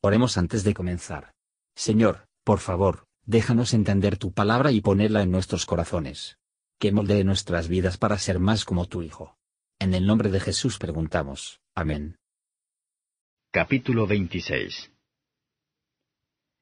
Oremos 0.00 0.38
antes 0.38 0.62
de 0.62 0.74
comenzar. 0.74 1.32
Señor, 1.74 2.28
por 2.44 2.60
favor, 2.60 3.06
déjanos 3.26 3.74
entender 3.74 4.16
tu 4.16 4.32
palabra 4.32 4.70
y 4.70 4.80
ponerla 4.80 5.22
en 5.22 5.32
nuestros 5.32 5.66
corazones. 5.66 6.38
Que 6.78 6.92
moldee 6.92 7.24
nuestras 7.24 7.66
vidas 7.66 7.98
para 7.98 8.16
ser 8.18 8.38
más 8.38 8.64
como 8.64 8.86
tu 8.86 9.02
Hijo. 9.02 9.36
En 9.80 9.94
el 9.94 10.06
nombre 10.06 10.30
de 10.30 10.38
Jesús 10.38 10.78
preguntamos. 10.78 11.60
Amén. 11.74 12.16
Capítulo 13.50 14.06
26 14.06 14.92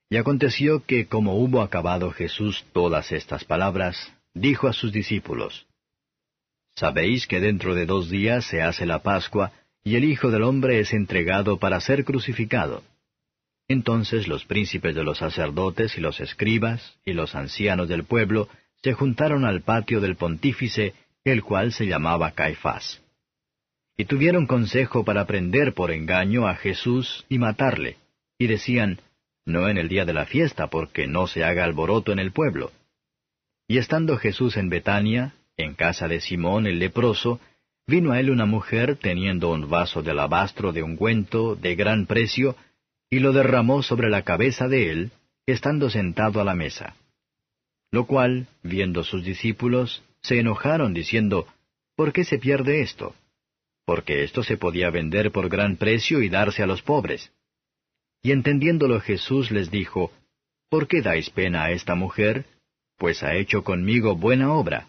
Y 0.08 0.16
aconteció 0.16 0.84
que 0.86 1.06
como 1.06 1.36
hubo 1.36 1.60
acabado 1.60 2.10
Jesús 2.12 2.64
todas 2.72 3.12
estas 3.12 3.44
palabras, 3.44 4.14
dijo 4.32 4.66
a 4.66 4.72
sus 4.72 4.92
discípulos, 4.92 5.66
Sabéis 6.74 7.26
que 7.26 7.40
dentro 7.40 7.74
de 7.74 7.84
dos 7.84 8.08
días 8.08 8.46
se 8.46 8.62
hace 8.62 8.86
la 8.86 9.02
Pascua, 9.02 9.52
y 9.82 9.96
el 9.96 10.04
Hijo 10.04 10.30
del 10.30 10.42
Hombre 10.42 10.80
es 10.80 10.94
entregado 10.94 11.58
para 11.58 11.80
ser 11.80 12.04
crucificado. 12.04 12.82
Entonces 13.68 14.28
los 14.28 14.44
príncipes 14.44 14.94
de 14.94 15.02
los 15.02 15.18
sacerdotes 15.18 15.98
y 15.98 16.00
los 16.00 16.20
escribas 16.20 16.98
y 17.04 17.12
los 17.12 17.34
ancianos 17.34 17.88
del 17.88 18.04
pueblo 18.04 18.48
se 18.82 18.92
juntaron 18.92 19.44
al 19.44 19.62
patio 19.62 20.00
del 20.00 20.16
pontífice, 20.16 20.94
el 21.24 21.42
cual 21.42 21.72
se 21.72 21.86
llamaba 21.86 22.32
Caifás. 22.32 23.02
Y 23.96 24.04
tuvieron 24.04 24.46
consejo 24.46 25.04
para 25.04 25.26
prender 25.26 25.72
por 25.72 25.90
engaño 25.90 26.46
a 26.46 26.54
Jesús 26.54 27.24
y 27.28 27.38
matarle, 27.38 27.96
y 28.38 28.46
decían, 28.46 29.00
no 29.44 29.68
en 29.68 29.78
el 29.78 29.88
día 29.88 30.04
de 30.04 30.12
la 30.12 30.26
fiesta, 30.26 30.68
porque 30.68 31.06
no 31.06 31.26
se 31.26 31.44
haga 31.44 31.64
alboroto 31.64 32.12
en 32.12 32.18
el 32.18 32.32
pueblo. 32.32 32.72
Y 33.66 33.78
estando 33.78 34.18
Jesús 34.18 34.56
en 34.56 34.68
Betania, 34.68 35.34
en 35.56 35.74
casa 35.74 36.08
de 36.08 36.20
Simón 36.20 36.66
el 36.66 36.78
leproso, 36.78 37.40
vino 37.86 38.12
a 38.12 38.20
él 38.20 38.30
una 38.30 38.46
mujer 38.46 38.96
teniendo 38.96 39.50
un 39.50 39.68
vaso 39.68 40.02
de 40.02 40.10
alabastro 40.10 40.72
de 40.72 40.82
ungüento 40.82 41.56
de 41.56 41.74
gran 41.74 42.06
precio, 42.06 42.56
y 43.10 43.20
lo 43.20 43.32
derramó 43.32 43.82
sobre 43.82 44.10
la 44.10 44.22
cabeza 44.22 44.68
de 44.68 44.90
él, 44.90 45.10
estando 45.46 45.90
sentado 45.90 46.40
a 46.40 46.44
la 46.44 46.54
mesa. 46.54 46.96
Lo 47.92 48.06
cual, 48.06 48.48
viendo 48.62 49.04
sus 49.04 49.24
discípulos, 49.24 50.02
se 50.22 50.40
enojaron 50.40 50.92
diciendo, 50.92 51.46
¿Por 51.94 52.12
qué 52.12 52.24
se 52.24 52.38
pierde 52.38 52.82
esto? 52.82 53.14
Porque 53.84 54.24
esto 54.24 54.42
se 54.42 54.56
podía 54.56 54.90
vender 54.90 55.30
por 55.30 55.48
gran 55.48 55.76
precio 55.76 56.20
y 56.20 56.28
darse 56.28 56.62
a 56.62 56.66
los 56.66 56.82
pobres. 56.82 57.32
Y 58.22 58.32
entendiéndolo 58.32 59.00
Jesús 59.00 59.52
les 59.52 59.70
dijo, 59.70 60.12
¿Por 60.68 60.88
qué 60.88 61.00
dais 61.00 61.30
pena 61.30 61.64
a 61.64 61.70
esta 61.70 61.94
mujer? 61.94 62.44
Pues 62.98 63.22
ha 63.22 63.36
hecho 63.36 63.62
conmigo 63.62 64.16
buena 64.16 64.52
obra. 64.52 64.88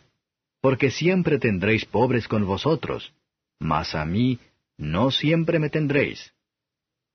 Porque 0.59 0.89
siempre 0.89 1.37
tendréis 1.37 1.85
pobres 1.85 2.27
con 2.27 2.45
vosotros, 2.47 3.13
mas 3.59 3.93
a 3.93 4.05
mí 4.05 4.39
no 4.75 5.11
siempre 5.11 5.59
me 5.59 5.69
tendréis 5.69 6.33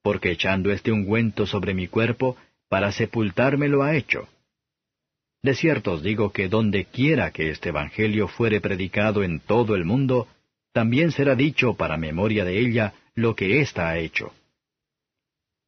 porque 0.03 0.33
echando 0.33 0.73
este 0.73 0.93
ungüento 0.93 1.47
sobre 1.47 1.75
mi 1.75 1.87
cuerpo, 1.87 2.37
para 2.69 2.93
sepultarme 2.93 3.69
lo 3.69 3.83
ha 3.83 3.97
hecho. 3.97 4.29
De 5.43 5.55
cierto 5.55 5.93
os 5.93 6.03
digo 6.03 6.33
que 6.33 6.49
donde 6.49 6.85
quiera 6.85 7.31
que 7.33 7.51
este 7.51 7.71
Evangelio 7.71 8.29
fuere 8.29 8.61
predicado 8.61 9.23
en 9.23 9.41
todo 9.41 9.75
el 9.75 9.85
mundo, 9.85 10.29
también 10.73 11.13
será 11.13 11.35
dicho 11.35 11.75
para 11.75 11.97
memoria 11.97 12.45
de 12.45 12.59
ella 12.59 12.95
lo 13.15 13.35
que 13.35 13.61
ésta 13.61 13.89
ha 13.89 13.99
hecho. 13.99 14.33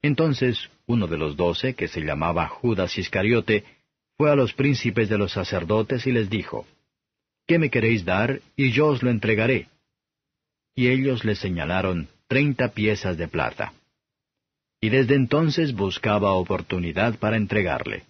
Entonces 0.02 0.70
uno 0.86 1.06
de 1.06 1.16
los 1.16 1.36
doce, 1.36 1.74
que 1.74 1.88
se 1.88 2.02
llamaba 2.02 2.46
Judas 2.46 2.98
Iscariote, 2.98 3.64
fue 4.16 4.30
a 4.30 4.36
los 4.36 4.52
príncipes 4.52 5.08
de 5.08 5.18
los 5.18 5.32
sacerdotes 5.32 6.06
y 6.06 6.12
les 6.12 6.30
dijo, 6.30 6.66
¿Qué 7.46 7.58
me 7.58 7.70
queréis 7.70 8.04
dar? 8.04 8.40
y 8.56 8.70
yo 8.70 8.88
os 8.88 9.02
lo 9.02 9.10
entregaré. 9.10 9.66
Y 10.74 10.88
ellos 10.88 11.24
le 11.24 11.34
señalaron 11.34 12.08
treinta 12.28 12.68
piezas 12.68 13.16
de 13.16 13.28
plata 13.28 13.72
y 14.84 14.90
desde 14.90 15.14
entonces 15.14 15.74
buscaba 15.74 16.34
oportunidad 16.34 17.18
para 17.18 17.38
entregarle. 17.38 18.04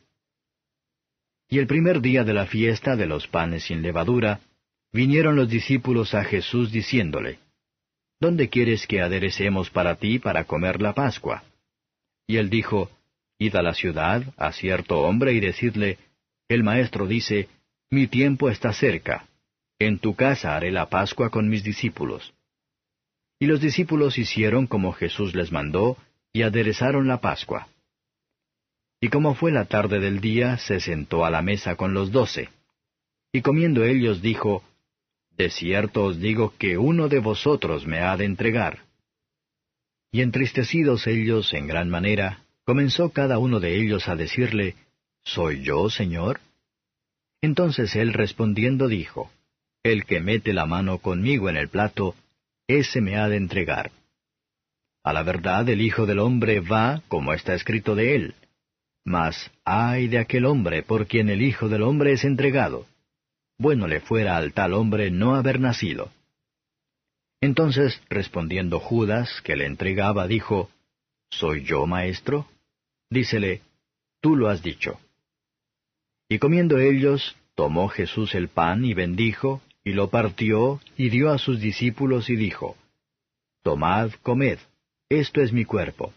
Y 1.48 1.60
el 1.60 1.68
primer 1.68 2.00
día 2.00 2.24
de 2.24 2.34
la 2.34 2.46
fiesta 2.46 2.96
de 2.96 3.06
los 3.06 3.28
panes 3.28 3.62
sin 3.62 3.80
levadura, 3.80 4.40
vinieron 4.92 5.36
los 5.36 5.48
discípulos 5.48 6.14
a 6.14 6.24
Jesús 6.24 6.72
diciéndole, 6.72 7.38
¿Dónde 8.18 8.48
quieres 8.48 8.88
que 8.88 9.00
aderecemos 9.00 9.70
para 9.70 9.94
ti 9.94 10.18
para 10.18 10.46
comer 10.46 10.82
la 10.82 10.94
Pascua? 10.94 11.44
Y 12.26 12.38
él 12.38 12.50
dijo, 12.50 12.90
Id 13.38 13.54
a 13.54 13.62
la 13.62 13.74
ciudad, 13.74 14.24
a 14.36 14.50
cierto 14.50 14.98
hombre, 15.02 15.32
y 15.32 15.38
decidle, 15.38 15.98
El 16.48 16.64
maestro 16.64 17.06
dice, 17.06 17.48
Mi 17.88 18.08
tiempo 18.08 18.50
está 18.50 18.72
cerca, 18.72 19.28
en 19.78 20.00
tu 20.00 20.16
casa 20.16 20.56
haré 20.56 20.72
la 20.72 20.88
Pascua 20.88 21.30
con 21.30 21.48
mis 21.48 21.62
discípulos. 21.62 22.34
Y 23.38 23.46
los 23.46 23.60
discípulos 23.60 24.18
hicieron 24.18 24.66
como 24.66 24.92
Jesús 24.92 25.36
les 25.36 25.52
mandó, 25.52 25.96
y 26.34 26.42
aderezaron 26.42 27.06
la 27.06 27.20
Pascua. 27.20 27.68
Y 29.00 29.08
como 29.08 29.34
fue 29.34 29.52
la 29.52 29.66
tarde 29.66 30.00
del 30.00 30.20
día, 30.20 30.58
se 30.58 30.80
sentó 30.80 31.24
a 31.24 31.30
la 31.30 31.42
mesa 31.42 31.76
con 31.76 31.94
los 31.94 32.10
doce. 32.10 32.50
Y 33.32 33.40
comiendo 33.40 33.84
ellos 33.84 34.20
dijo, 34.20 34.64
De 35.36 35.48
cierto 35.48 36.04
os 36.04 36.18
digo 36.18 36.52
que 36.58 36.76
uno 36.76 37.08
de 37.08 37.20
vosotros 37.20 37.86
me 37.86 38.00
ha 38.00 38.16
de 38.16 38.24
entregar. 38.24 38.80
Y 40.10 40.22
entristecidos 40.22 41.06
ellos 41.06 41.54
en 41.54 41.68
gran 41.68 41.88
manera, 41.88 42.42
comenzó 42.64 43.10
cada 43.10 43.38
uno 43.38 43.60
de 43.60 43.76
ellos 43.76 44.08
a 44.08 44.16
decirle, 44.16 44.74
¿Soy 45.22 45.62
yo, 45.62 45.88
Señor? 45.88 46.40
Entonces 47.42 47.94
él 47.94 48.12
respondiendo 48.12 48.88
dijo, 48.88 49.30
El 49.84 50.04
que 50.04 50.18
mete 50.20 50.52
la 50.52 50.66
mano 50.66 50.98
conmigo 50.98 51.48
en 51.48 51.56
el 51.56 51.68
plato, 51.68 52.16
ese 52.66 53.00
me 53.00 53.16
ha 53.18 53.28
de 53.28 53.36
entregar. 53.36 53.92
A 55.04 55.12
la 55.12 55.22
verdad 55.22 55.68
el 55.68 55.82
Hijo 55.82 56.06
del 56.06 56.18
Hombre 56.18 56.60
va 56.60 57.02
como 57.08 57.34
está 57.34 57.54
escrito 57.54 57.94
de 57.94 58.16
él. 58.16 58.34
Mas 59.04 59.50
ay 59.62 60.08
de 60.08 60.18
aquel 60.18 60.46
hombre 60.46 60.82
por 60.82 61.06
quien 61.06 61.28
el 61.28 61.42
Hijo 61.42 61.68
del 61.68 61.82
Hombre 61.82 62.12
es 62.12 62.24
entregado. 62.24 62.86
Bueno 63.58 63.86
le 63.86 64.00
fuera 64.00 64.38
al 64.38 64.54
tal 64.54 64.72
hombre 64.72 65.10
no 65.10 65.34
haber 65.34 65.60
nacido. 65.60 66.10
Entonces, 67.42 68.00
respondiendo 68.08 68.80
Judas, 68.80 69.42
que 69.44 69.56
le 69.56 69.66
entregaba, 69.66 70.26
dijo, 70.26 70.70
¿Soy 71.28 71.64
yo, 71.64 71.86
maestro? 71.86 72.48
Dícele, 73.10 73.60
Tú 74.22 74.36
lo 74.36 74.48
has 74.48 74.62
dicho. 74.62 74.98
Y 76.30 76.38
comiendo 76.38 76.78
ellos, 76.78 77.36
tomó 77.54 77.88
Jesús 77.88 78.34
el 78.34 78.48
pan 78.48 78.86
y 78.86 78.94
bendijo, 78.94 79.60
y 79.84 79.92
lo 79.92 80.08
partió, 80.08 80.80
y 80.96 81.10
dio 81.10 81.30
a 81.30 81.36
sus 81.36 81.60
discípulos 81.60 82.30
y 82.30 82.36
dijo, 82.36 82.78
Tomad, 83.62 84.12
comed 84.22 84.58
esto 85.14 85.40
es 85.40 85.52
mi 85.52 85.64
cuerpo. 85.64 86.12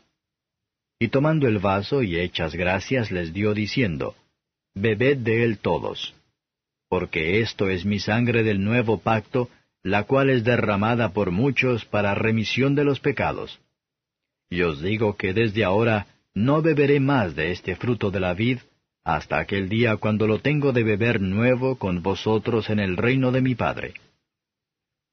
Y 1.00 1.10
tomando 1.10 1.48
el 1.48 1.60
vaso 1.60 2.04
y 2.04 2.20
hechas 2.20 2.56
gracias 2.56 3.12
les 3.12 3.34
dio 3.34 3.54
diciendo, 3.54 4.16
Bebed 4.74 5.18
de 5.18 5.44
él 5.44 5.60
todos, 5.60 6.14
porque 6.90 7.40
esto 7.40 7.70
es 7.70 7.86
mi 7.86 8.00
sangre 8.00 8.44
del 8.44 8.64
nuevo 8.64 9.00
pacto, 9.00 9.50
la 9.84 10.04
cual 10.04 10.30
es 10.30 10.44
derramada 10.44 11.14
por 11.14 11.32
muchos 11.32 11.86
para 11.86 12.16
remisión 12.16 12.76
de 12.76 12.84
los 12.84 13.00
pecados. 13.00 13.60
Y 14.50 14.62
os 14.62 14.82
digo 14.82 15.18
que 15.18 15.34
desde 15.34 15.64
ahora 15.64 16.08
no 16.34 16.62
beberé 16.62 17.00
más 17.00 17.36
de 17.36 17.52
este 17.52 17.76
fruto 17.76 18.12
de 18.12 18.20
la 18.20 18.34
vid, 18.34 18.60
hasta 19.04 19.40
aquel 19.40 19.70
día 19.70 19.98
cuando 19.98 20.28
lo 20.28 20.40
tengo 20.40 20.74
de 20.74 20.84
beber 20.84 21.22
nuevo 21.22 21.78
con 21.78 22.04
vosotros 22.04 22.70
en 22.70 22.80
el 22.80 22.98
reino 22.98 23.32
de 23.32 23.42
mi 23.42 23.56
Padre. 23.56 23.94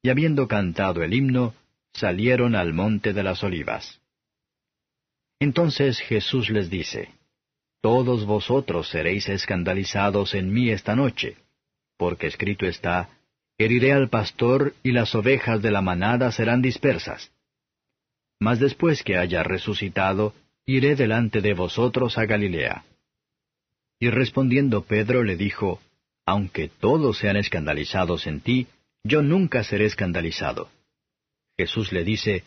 Y 0.03 0.09
habiendo 0.09 0.47
cantado 0.47 1.01
el 1.01 1.13
himno, 1.13 1.53
salieron 1.95 2.55
al 2.55 2.73
monte 2.73 3.13
de 3.13 3.23
las 3.23 3.43
olivas. 3.43 3.99
Entonces 5.39 5.99
Jesús 5.99 6.49
les 6.49 6.69
dice, 6.69 7.09
Todos 7.81 8.25
vosotros 8.25 8.89
seréis 8.89 9.29
escandalizados 9.29 10.33
en 10.33 10.53
mí 10.53 10.69
esta 10.69 10.95
noche, 10.95 11.37
porque 11.97 12.27
escrito 12.27 12.65
está, 12.65 13.09
Heriré 13.57 13.93
al 13.93 14.09
pastor 14.09 14.73
y 14.83 14.91
las 14.91 15.15
ovejas 15.15 15.61
de 15.61 15.71
la 15.71 15.81
manada 15.81 16.31
serán 16.31 16.61
dispersas. 16.61 17.31
Mas 18.39 18.59
después 18.59 19.01
que 19.01 19.17
haya 19.17 19.43
resucitado, 19.43 20.33
iré 20.65 20.95
delante 20.95 21.39
de 21.39 21.53
vosotros 21.53 22.17
a 22.17 22.25
Galilea. 22.25 22.83
Y 23.97 24.09
respondiendo 24.09 24.83
Pedro 24.83 25.23
le 25.23 25.37
dijo, 25.37 25.79
Aunque 26.25 26.67
todos 26.67 27.19
sean 27.19 27.37
escandalizados 27.37 28.27
en 28.27 28.41
ti, 28.41 28.67
yo 29.03 29.21
nunca 29.21 29.63
seré 29.63 29.85
escandalizado. 29.85 30.69
Jesús 31.57 31.91
le 31.91 32.03
dice, 32.03 32.43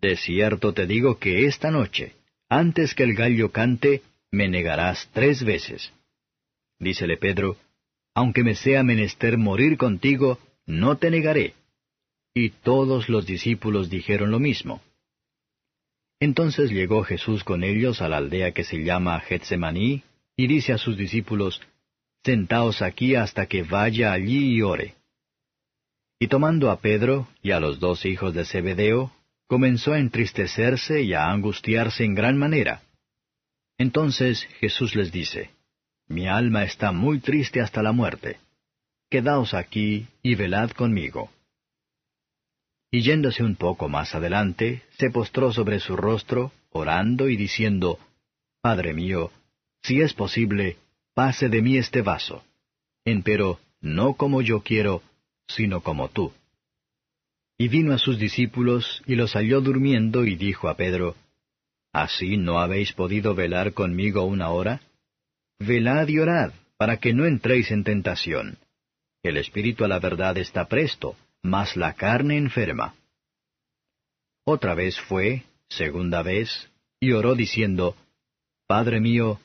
De 0.00 0.16
cierto 0.16 0.72
te 0.72 0.86
digo 0.86 1.18
que 1.18 1.46
esta 1.46 1.70
noche, 1.70 2.14
antes 2.48 2.94
que 2.94 3.02
el 3.02 3.14
gallo 3.14 3.50
cante, 3.50 4.02
me 4.30 4.48
negarás 4.48 5.08
tres 5.12 5.44
veces. 5.44 5.92
Dícele 6.78 7.16
Pedro, 7.16 7.56
Aunque 8.14 8.44
me 8.44 8.54
sea 8.54 8.82
menester 8.82 9.38
morir 9.38 9.76
contigo, 9.76 10.38
no 10.66 10.96
te 10.98 11.10
negaré. 11.10 11.54
Y 12.34 12.50
todos 12.50 13.08
los 13.08 13.26
discípulos 13.26 13.90
dijeron 13.90 14.30
lo 14.30 14.38
mismo. 14.38 14.82
Entonces 16.20 16.70
llegó 16.70 17.02
Jesús 17.02 17.42
con 17.42 17.64
ellos 17.64 18.00
a 18.00 18.08
la 18.08 18.18
aldea 18.18 18.52
que 18.52 18.64
se 18.64 18.84
llama 18.84 19.18
Getsemaní, 19.20 20.02
y 20.36 20.46
dice 20.46 20.72
a 20.72 20.78
sus 20.78 20.96
discípulos, 20.96 21.60
Sentaos 22.24 22.80
aquí 22.80 23.16
hasta 23.16 23.46
que 23.46 23.64
vaya 23.64 24.12
allí 24.12 24.54
y 24.54 24.62
ore. 24.62 24.94
Y 26.22 26.28
tomando 26.28 26.70
a 26.70 26.78
Pedro 26.78 27.26
y 27.42 27.50
a 27.50 27.58
los 27.58 27.80
dos 27.80 28.04
hijos 28.04 28.32
de 28.32 28.44
Zebedeo, 28.44 29.10
comenzó 29.48 29.92
a 29.92 29.98
entristecerse 29.98 31.02
y 31.02 31.14
a 31.14 31.28
angustiarse 31.28 32.04
en 32.04 32.14
gran 32.14 32.38
manera, 32.38 32.82
Entonces 33.76 34.44
Jesús 34.60 34.94
les 34.94 35.10
dice, 35.10 35.50
Mi 36.06 36.28
alma 36.28 36.62
está 36.62 36.92
muy 36.92 37.18
triste 37.18 37.60
hasta 37.60 37.82
la 37.82 37.90
muerte. 37.90 38.38
Quedaos 39.10 39.52
aquí 39.52 40.06
y 40.22 40.36
velad 40.36 40.70
conmigo. 40.70 41.28
Y 42.92 43.02
yéndose 43.02 43.42
un 43.42 43.56
poco 43.56 43.88
más 43.88 44.14
adelante, 44.14 44.84
se 44.98 45.10
postró 45.10 45.52
sobre 45.52 45.80
su 45.80 45.96
rostro, 45.96 46.52
orando 46.70 47.28
y 47.30 47.36
diciendo, 47.36 47.98
Padre 48.60 48.94
mío, 48.94 49.32
si 49.82 50.00
es 50.00 50.14
posible, 50.14 50.76
pase 51.14 51.48
de 51.48 51.62
mí 51.62 51.78
este 51.78 52.00
vaso. 52.00 52.44
Empero, 53.04 53.58
no 53.80 54.14
como 54.14 54.40
yo 54.40 54.60
quiero, 54.60 55.02
sino 55.54 55.82
como 55.82 56.08
tú. 56.08 56.32
Y 57.58 57.68
vino 57.68 57.94
a 57.94 57.98
sus 57.98 58.18
discípulos 58.18 59.02
y 59.06 59.14
los 59.14 59.34
halló 59.34 59.60
durmiendo 59.60 60.24
y 60.24 60.36
dijo 60.36 60.68
a 60.68 60.76
Pedro, 60.76 61.16
¿Así 61.92 62.38
no 62.38 62.58
habéis 62.58 62.92
podido 62.92 63.34
velar 63.34 63.74
conmigo 63.74 64.24
una 64.24 64.48
hora? 64.50 64.80
Velad 65.58 66.08
y 66.08 66.18
orad, 66.18 66.52
para 66.78 66.96
que 66.96 67.12
no 67.12 67.26
entréis 67.26 67.70
en 67.70 67.84
tentación. 67.84 68.58
El 69.22 69.36
espíritu 69.36 69.84
a 69.84 69.88
la 69.88 69.98
verdad 69.98 70.38
está 70.38 70.66
presto, 70.66 71.16
mas 71.42 71.76
la 71.76 71.94
carne 71.94 72.38
enferma. 72.38 72.94
Otra 74.44 74.74
vez 74.74 74.98
fue, 74.98 75.44
segunda 75.68 76.22
vez, 76.22 76.70
y 76.98 77.12
oró 77.12 77.34
diciendo, 77.34 77.96
Padre 78.66 79.00
mío, 79.00 79.38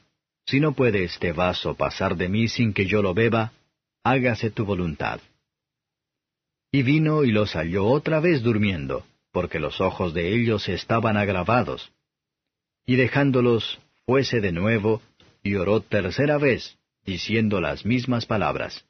si 0.46 0.60
no 0.60 0.74
puede 0.74 1.04
este 1.04 1.34
vaso 1.34 1.76
pasar 1.76 2.16
de 2.16 2.30
mí 2.30 2.48
sin 2.48 2.74
que 2.74 2.86
yo 2.86 3.02
lo 3.02 3.14
beba, 3.14 3.52
hágase 4.04 4.50
tu 4.50 4.66
voluntad. 4.66 5.20
Y 6.72 6.84
vino 6.84 7.24
y 7.24 7.32
los 7.32 7.54
halló 7.54 7.86
otra 7.88 8.20
vez 8.20 8.44
durmiendo, 8.44 9.06
porque 9.32 9.60
los 9.60 9.80
ojos 9.82 10.14
de 10.14 10.34
ellos 10.34 10.68
estaban 10.68 11.18
agravados. 11.18 11.92
Y 12.86 12.96
dejándolos, 12.96 13.80
fuese 14.06 14.42
de 14.42 14.52
nuevo, 14.52 15.02
y 15.44 15.56
oró 15.56 15.82
tercera 15.82 16.38
vez, 16.38 16.78
diciendo 17.06 17.62
las 17.62 17.86
mismas 17.86 18.26
palabras. 18.26 18.86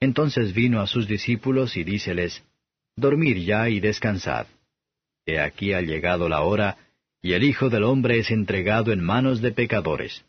Entonces 0.00 0.52
vino 0.52 0.80
a 0.80 0.86
sus 0.86 1.06
discípulos 1.06 1.76
y 1.76 1.84
díceles, 1.84 2.44
Dormid 2.96 3.38
ya 3.38 3.68
y 3.68 3.80
descansad. 3.80 4.46
He 5.26 5.40
aquí 5.40 5.72
ha 5.72 5.80
llegado 5.80 6.28
la 6.28 6.42
hora, 6.42 6.76
y 7.22 7.32
el 7.34 7.44
Hijo 7.44 7.70
del 7.70 7.84
Hombre 7.84 8.18
es 8.18 8.30
entregado 8.30 8.92
en 8.92 9.00
manos 9.00 9.40
de 9.40 9.52
pecadores. 9.52 10.24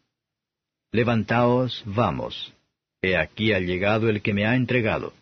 Levantaos, 0.92 1.84
vamos. 1.88 2.54
He 3.02 3.18
aquí 3.18 3.52
ha 3.52 3.60
llegado 3.60 4.10
el 4.10 4.22
que 4.22 4.34
me 4.34 4.46
ha 4.46 4.56
entregado. 4.56 5.14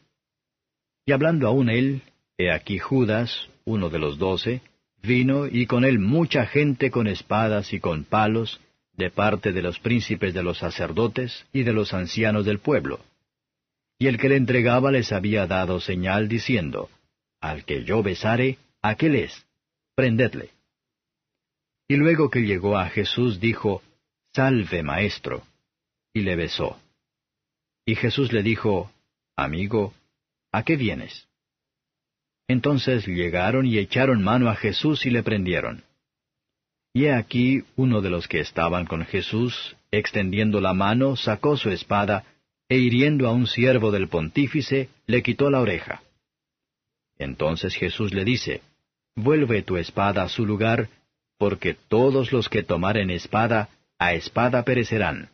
Y 1.12 1.14
hablando 1.14 1.46
aún 1.46 1.70
él, 1.70 2.04
he 2.38 2.54
aquí 2.54 2.78
Judas, 2.78 3.50
uno 3.66 3.90
de 3.90 4.00
los 4.00 4.18
doce, 4.18 4.62
vino 5.04 5.46
y 5.46 5.66
con 5.66 5.84
él 5.84 6.00
mucha 6.00 6.46
gente 6.46 6.90
con 6.90 7.06
espadas 7.06 7.74
y 7.74 7.82
con 7.82 8.06
palos, 8.06 8.62
de 8.94 9.10
parte 9.10 9.52
de 9.52 9.62
los 9.62 9.78
príncipes 9.80 10.34
de 10.34 10.42
los 10.42 10.60
sacerdotes 10.60 11.46
y 11.52 11.64
de 11.64 11.74
los 11.74 11.94
ancianos 11.94 12.46
del 12.46 12.60
pueblo. 12.60 13.02
Y 14.00 14.08
el 14.08 14.18
que 14.18 14.30
le 14.30 14.38
entregaba 14.38 14.90
les 14.90 15.12
había 15.12 15.48
dado 15.48 15.82
señal 15.82 16.30
diciendo, 16.30 16.90
Al 17.42 17.66
que 17.66 17.84
yo 17.84 18.02
besare, 18.02 18.58
aquel 18.82 19.16
es, 19.16 19.46
prendedle. 19.96 20.52
Y 21.90 21.98
luego 21.98 22.30
que 22.30 22.44
llegó 22.44 22.78
a 22.78 22.88
Jesús 22.88 23.42
dijo, 23.42 23.84
Salve, 24.34 24.82
maestro 24.82 25.44
y 26.14 26.22
le 26.22 26.38
besó. 26.38 26.80
Y 27.86 27.96
Jesús 27.96 28.32
le 28.32 28.44
dijo, 28.44 28.94
Amigo, 29.36 29.94
¿a 30.52 30.64
qué 30.64 30.76
vienes? 30.76 31.28
Entonces 32.48 33.08
llegaron 33.08 33.66
y 33.66 33.78
echaron 33.78 34.24
mano 34.24 34.50
a 34.50 34.56
Jesús 34.56 35.06
y 35.06 35.10
le 35.10 35.24
prendieron. 35.24 35.84
Y 36.94 37.06
he 37.06 37.14
aquí 37.14 37.64
uno 37.76 38.02
de 38.02 38.10
los 38.10 38.28
que 38.28 38.40
estaban 38.40 38.86
con 38.86 39.06
Jesús, 39.06 39.76
extendiendo 39.92 40.60
la 40.60 40.74
mano, 40.74 41.16
sacó 41.16 41.56
su 41.56 41.70
espada, 41.70 42.26
e 42.68 42.78
hiriendo 42.78 43.28
a 43.28 43.32
un 43.32 43.48
siervo 43.48 43.92
del 43.92 44.10
pontífice, 44.10 44.90
le 45.06 45.24
quitó 45.24 45.50
la 45.50 45.62
oreja. 45.62 46.02
Entonces 47.18 47.76
Jesús 47.76 48.14
le 48.14 48.26
dice, 48.26 48.62
Vuelve 49.16 49.62
tu 49.62 49.78
espada 49.78 50.24
a 50.24 50.30
su 50.30 50.46
lugar, 50.46 50.90
porque 51.38 51.76
todos 51.88 52.32
los 52.32 52.50
que 52.50 52.64
tomaren 52.64 53.10
espada, 53.10 53.70
a 53.98 54.14
espada 54.14 54.64
perecerán. 54.64 55.30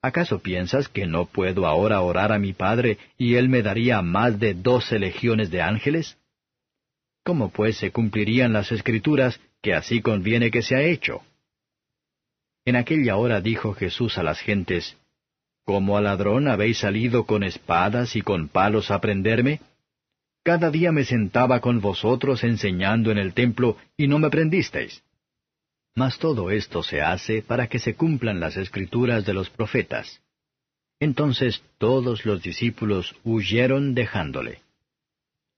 ¿Acaso 0.00 0.40
piensas 0.40 0.88
que 0.88 1.06
no 1.06 1.26
puedo 1.26 1.66
ahora 1.66 2.00
orar 2.02 2.32
a 2.32 2.38
mi 2.38 2.52
Padre 2.52 2.98
y 3.16 3.34
Él 3.34 3.48
me 3.48 3.62
daría 3.62 4.00
más 4.00 4.38
de 4.38 4.54
doce 4.54 4.98
legiones 4.98 5.50
de 5.50 5.60
ángeles? 5.62 6.16
¿Cómo 7.24 7.50
pues 7.50 7.76
se 7.76 7.90
cumplirían 7.90 8.52
las 8.52 8.70
escrituras 8.70 9.40
que 9.60 9.74
así 9.74 10.00
conviene 10.00 10.50
que 10.50 10.62
sea 10.62 10.82
hecho? 10.82 11.22
En 12.64 12.76
aquella 12.76 13.16
hora 13.16 13.40
dijo 13.40 13.74
Jesús 13.74 14.18
a 14.18 14.22
las 14.22 14.40
gentes, 14.40 14.96
¿Cómo 15.64 15.98
al 15.98 16.04
ladrón 16.04 16.48
habéis 16.48 16.78
salido 16.78 17.26
con 17.26 17.42
espadas 17.42 18.16
y 18.16 18.22
con 18.22 18.48
palos 18.48 18.90
a 18.90 19.00
prenderme? 19.00 19.60
Cada 20.42 20.70
día 20.70 20.92
me 20.92 21.04
sentaba 21.04 21.60
con 21.60 21.80
vosotros 21.80 22.42
enseñando 22.44 23.10
en 23.10 23.18
el 23.18 23.34
templo 23.34 23.76
y 23.96 24.06
no 24.06 24.18
me 24.18 24.30
prendisteis. 24.30 25.02
Mas 25.94 26.18
todo 26.18 26.50
esto 26.50 26.82
se 26.82 27.02
hace 27.02 27.42
para 27.42 27.68
que 27.68 27.78
se 27.78 27.94
cumplan 27.94 28.40
las 28.40 28.56
escrituras 28.56 29.24
de 29.26 29.34
los 29.34 29.50
profetas. 29.50 30.20
Entonces 31.00 31.62
todos 31.78 32.24
los 32.24 32.42
discípulos 32.42 33.14
huyeron 33.24 33.94
dejándole. 33.94 34.60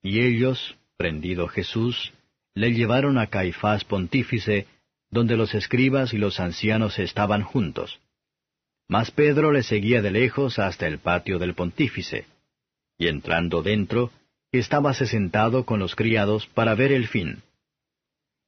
Y 0.02 0.20
ellos, 0.20 0.76
prendido 0.96 1.48
Jesús, 1.48 2.12
le 2.54 2.72
llevaron 2.72 3.18
a 3.18 3.28
Caifás 3.28 3.84
pontífice, 3.84 4.66
donde 5.10 5.36
los 5.36 5.54
escribas 5.54 6.12
y 6.14 6.18
los 6.18 6.40
ancianos 6.40 6.98
estaban 6.98 7.42
juntos. 7.42 8.00
Mas 8.88 9.10
Pedro 9.10 9.52
le 9.52 9.62
seguía 9.62 10.02
de 10.02 10.10
lejos 10.10 10.58
hasta 10.58 10.86
el 10.86 10.98
patio 10.98 11.38
del 11.38 11.54
pontífice, 11.54 12.26
y 12.98 13.08
entrando 13.08 13.62
dentro, 13.62 14.10
estábase 14.52 15.06
sentado 15.06 15.64
con 15.64 15.78
los 15.78 15.94
criados 15.94 16.46
para 16.48 16.74
ver 16.74 16.92
el 16.92 17.06
fin. 17.06 17.42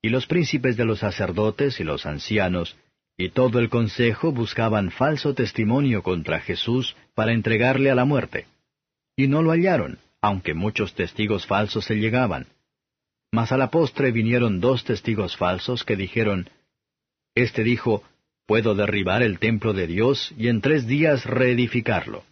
Y 0.02 0.10
los 0.10 0.26
príncipes 0.26 0.76
de 0.76 0.84
los 0.84 0.98
sacerdotes 0.98 1.78
y 1.78 1.84
los 1.84 2.06
ancianos, 2.06 2.76
y 3.16 3.28
todo 3.28 3.60
el 3.60 3.68
consejo 3.68 4.32
buscaban 4.32 4.90
falso 4.90 5.32
testimonio 5.32 6.02
contra 6.02 6.40
Jesús 6.40 6.96
para 7.14 7.32
entregarle 7.32 7.90
a 7.90 7.94
la 7.94 8.04
muerte. 8.04 8.46
Y 9.16 9.28
no 9.28 9.42
lo 9.42 9.52
hallaron, 9.52 9.98
aunque 10.20 10.54
muchos 10.54 10.94
testigos 10.94 11.46
falsos 11.46 11.84
se 11.84 11.96
llegaban. 11.96 12.46
Mas 13.30 13.52
a 13.52 13.56
la 13.56 13.70
postre 13.70 14.10
vinieron 14.10 14.60
dos 14.60 14.84
testigos 14.84 15.36
falsos 15.36 15.84
que 15.84 15.96
dijeron, 15.96 16.50
Este 17.34 17.62
dijo, 17.62 18.02
Puedo 18.44 18.74
derribar 18.74 19.22
el 19.22 19.38
templo 19.38 19.72
de 19.72 19.86
Dios 19.86 20.34
y 20.36 20.48
en 20.48 20.60
tres 20.60 20.86
días 20.86 21.24
reedificarlo. 21.24 22.24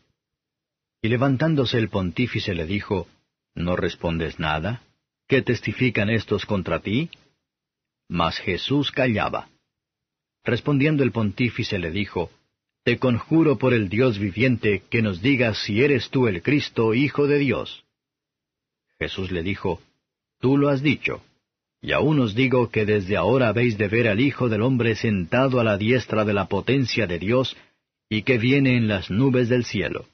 Y 1.03 1.09
levantándose 1.09 1.79
el 1.79 1.89
pontífice 1.89 2.55
le 2.55 2.67
dijo, 2.67 3.07
¿No 3.55 3.77
respondes 3.77 4.39
nada? 4.41 4.83
¿Qué 5.29 5.41
testifican 5.41 6.11
estos 6.11 6.45
contra 6.47 6.81
ti? 6.81 7.11
Mas 8.11 8.39
Jesús 8.39 8.91
callaba. 8.91 9.49
Respondiendo 10.43 11.05
el 11.05 11.13
pontífice 11.13 11.79
le 11.79 11.93
dijo, 11.93 12.29
Te 12.83 12.99
conjuro 12.99 13.57
por 13.57 13.73
el 13.73 13.89
Dios 13.89 14.19
viviente 14.19 14.83
que 14.91 15.01
nos 15.01 15.23
digas 15.23 15.59
si 15.63 15.85
eres 15.85 16.11
tú 16.11 16.27
el 16.27 16.43
Cristo, 16.43 16.93
Hijo 16.93 17.29
de 17.29 17.39
Dios. 17.39 17.85
Jesús 18.99 19.31
le 19.31 19.45
dijo, 19.45 19.81
Tú 20.41 20.57
lo 20.57 20.71
has 20.71 20.83
dicho. 20.83 21.23
Y 21.81 21.93
aún 21.93 22.19
os 22.19 22.35
digo 22.35 22.69
que 22.71 22.85
desde 22.85 23.17
ahora 23.17 23.47
habéis 23.47 23.79
de 23.79 23.87
ver 23.87 24.09
al 24.09 24.19
Hijo 24.19 24.49
del 24.49 24.63
Hombre 24.63 24.97
sentado 24.97 25.61
a 25.61 25.65
la 25.65 25.79
diestra 25.79 26.25
de 26.25 26.33
la 26.33 26.47
potencia 26.47 27.07
de 27.07 27.21
Dios, 27.21 27.57
y 28.09 28.23
que 28.23 28.39
viene 28.39 28.77
en 28.77 28.89
las 28.89 29.09
nubes 29.09 29.49
del 29.49 29.65
cielo. 29.65 30.07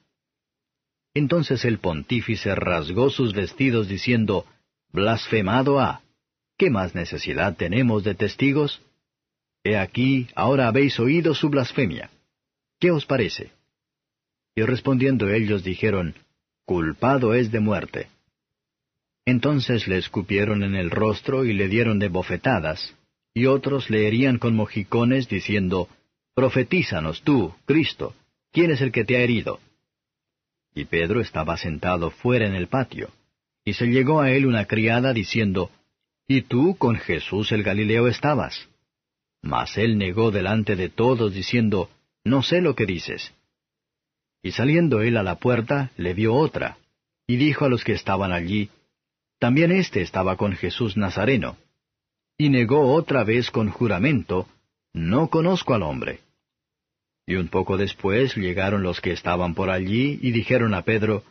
Entonces 1.14 1.64
el 1.64 1.78
pontífice 1.78 2.54
rasgó 2.54 3.08
sus 3.08 3.32
vestidos 3.32 3.88
diciendo, 3.88 4.44
Blasfemado 4.92 5.80
ha. 5.80 6.02
¿Qué 6.58 6.70
más 6.70 6.94
necesidad 6.94 7.56
tenemos 7.56 8.02
de 8.04 8.14
testigos? 8.14 8.80
He 9.62 9.76
aquí, 9.76 10.28
ahora 10.34 10.68
habéis 10.68 10.98
oído 10.98 11.34
su 11.34 11.50
blasfemia. 11.50 12.10
¿Qué 12.80 12.90
os 12.90 13.04
parece? 13.04 13.50
Y 14.54 14.62
respondiendo 14.62 15.28
ellos 15.28 15.64
dijeron, 15.64 16.14
Culpado 16.64 17.34
es 17.34 17.52
de 17.52 17.60
muerte. 17.60 18.08
Entonces 19.26 19.86
le 19.86 19.98
escupieron 19.98 20.62
en 20.62 20.75
el 20.75 20.90
rostro 20.90 21.44
y 21.44 21.52
le 21.52 21.68
dieron 21.68 21.98
de 21.98 22.08
bofetadas, 22.08 22.94
y 23.34 23.46
otros 23.46 23.90
le 23.90 24.06
herían 24.06 24.38
con 24.38 24.54
mojicones, 24.54 25.28
diciendo, 25.28 25.88
Profetízanos 26.34 27.22
tú, 27.22 27.54
Cristo, 27.66 28.14
¿quién 28.50 28.70
es 28.70 28.80
el 28.80 28.92
que 28.92 29.04
te 29.04 29.16
ha 29.16 29.20
herido? 29.20 29.60
Y 30.75 30.86
Pedro 30.86 31.20
estaba 31.20 31.56
sentado 31.56 32.10
fuera 32.10 32.46
en 32.46 32.54
el 32.54 32.68
patio, 32.68 33.10
y 33.64 33.75
se 33.75 33.86
llegó 33.86 34.20
a 34.20 34.30
él 34.30 34.46
una 34.46 34.66
criada 34.66 35.12
diciendo, 35.12 35.70
y 36.28 36.42
tú 36.42 36.76
con 36.76 36.97
Jesús 36.97 37.52
el 37.52 37.62
Galileo 37.62 38.09
estabas. 38.09 38.68
Mas 39.42 39.78
él 39.78 39.97
negó 39.97 40.30
delante 40.30 40.75
de 40.75 40.88
todos, 40.88 41.33
diciendo, 41.33 41.90
No 42.25 42.42
sé 42.42 42.61
lo 42.61 42.75
que 42.75 42.87
dices. 42.87 43.33
Y 44.42 44.52
saliendo 44.52 45.00
él 45.00 45.16
a 45.16 45.23
la 45.23 45.37
puerta, 45.37 45.90
le 45.97 46.14
vio 46.14 46.35
otra, 46.35 46.78
y 47.26 47.37
dijo 47.37 47.64
a 47.64 47.68
los 47.68 47.85
que 47.85 47.92
estaban 47.92 48.33
allí, 48.33 48.71
También 49.38 49.71
éste 49.71 50.02
estaba 50.02 50.37
con 50.37 50.52
Jesús 50.52 50.97
Nazareno. 50.97 51.56
Y 52.38 52.49
negó 52.49 52.92
otra 52.92 53.25
vez 53.25 53.50
con 53.50 53.71
juramento, 53.71 54.49
No 54.92 55.28
conozco 55.28 55.75
al 55.75 55.83
hombre. 55.83 56.21
Y 57.26 57.37
un 57.37 57.49
poco 57.49 57.76
después 57.76 58.37
llegaron 58.37 58.83
los 58.83 59.00
que 59.00 59.12
estaban 59.12 59.54
por 59.54 59.71
allí 59.71 60.18
y 60.23 60.33
dijeron 60.33 60.75
a 60.75 60.83
Pedro, 60.83 61.25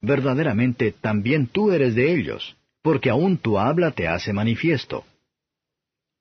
Verdaderamente 0.00 0.92
también 0.92 1.48
tú 1.48 1.72
eres 1.72 1.94
de 1.94 2.14
ellos, 2.14 2.57
porque 2.82 3.10
aún 3.10 3.38
tu 3.38 3.58
habla 3.58 3.90
te 3.92 4.08
hace 4.08 4.32
manifiesto. 4.32 5.04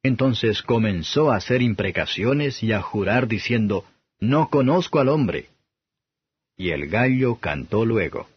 Entonces 0.03 0.61
comenzó 0.61 1.31
a 1.31 1.37
hacer 1.37 1.61
imprecaciones 1.61 2.63
y 2.63 2.71
a 2.71 2.81
jurar 2.81 3.27
diciendo, 3.27 3.85
No 4.19 4.49
conozco 4.49 4.99
al 4.99 5.09
hombre. 5.09 5.49
Y 6.55 6.71
el 6.71 6.87
gallo 6.87 7.35
cantó 7.35 7.85
luego. 7.85 8.27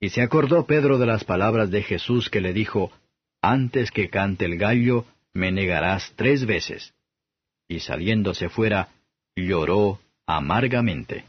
Y 0.00 0.10
se 0.10 0.22
acordó 0.22 0.66
Pedro 0.66 0.98
de 0.98 1.06
las 1.06 1.24
palabras 1.24 1.70
de 1.70 1.82
Jesús 1.82 2.28
que 2.28 2.40
le 2.40 2.52
dijo, 2.52 2.92
Antes 3.40 3.90
que 3.90 4.10
cante 4.10 4.44
el 4.44 4.58
gallo, 4.58 5.06
me 5.32 5.50
negarás 5.52 6.12
tres 6.16 6.46
veces. 6.46 6.94
Y 7.66 7.80
saliéndose 7.80 8.48
fuera, 8.48 8.88
lloró 9.34 10.00
amargamente. 10.26 11.24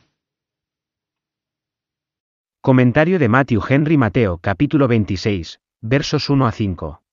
Comentario 2.62 3.20
de 3.20 3.30
Matthew 3.30 3.62
Henry 3.70 3.98
Mateo 3.98 4.38
capítulo 4.38 4.88
26, 4.88 5.60
versos 5.88 6.32
1 6.32 6.48
a 6.48 6.52
5. 6.52 7.04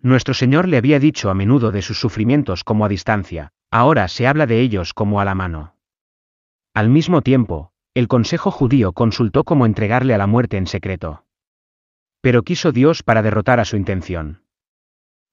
Nuestro 0.00 0.34
Señor 0.34 0.68
le 0.68 0.76
había 0.76 1.00
dicho 1.00 1.30
a 1.30 1.34
menudo 1.34 1.72
de 1.72 1.80
sus 1.80 1.98
sufrimientos 1.98 2.62
como 2.62 2.84
a 2.84 2.88
distancia, 2.88 3.52
ahora 3.70 4.08
se 4.08 4.26
habla 4.26 4.46
de 4.46 4.60
ellos 4.60 4.92
como 4.92 5.22
a 5.22 5.24
la 5.24 5.34
mano. 5.34 5.74
Al 6.74 6.90
mismo 6.90 7.22
tiempo, 7.22 7.72
el 7.94 8.06
Consejo 8.06 8.50
judío 8.50 8.92
consultó 8.92 9.42
cómo 9.44 9.64
entregarle 9.64 10.12
a 10.12 10.18
la 10.18 10.26
muerte 10.26 10.58
en 10.58 10.66
secreto. 10.66 11.24
Pero 12.20 12.42
quiso 12.42 12.72
Dios 12.72 13.02
para 13.02 13.22
derrotar 13.22 13.58
a 13.58 13.64
su 13.64 13.76
intención. 13.76 14.42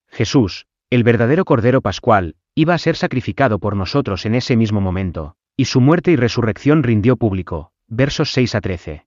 Jesús, 0.08 0.66
el 0.90 1.04
verdadero 1.04 1.44
Cordero 1.44 1.82
Pascual, 1.82 2.38
iba 2.56 2.74
a 2.74 2.78
ser 2.78 2.96
sacrificado 2.96 3.60
por 3.60 3.76
nosotros 3.76 4.26
en 4.26 4.34
ese 4.34 4.56
mismo 4.56 4.80
momento, 4.80 5.36
y 5.58 5.66
su 5.66 5.82
muerte 5.82 6.12
y 6.12 6.16
resurrección 6.16 6.84
rindió 6.84 7.18
público. 7.18 7.74
Versos 7.88 8.32
6 8.32 8.56
a 8.56 8.62
13. 8.62 9.06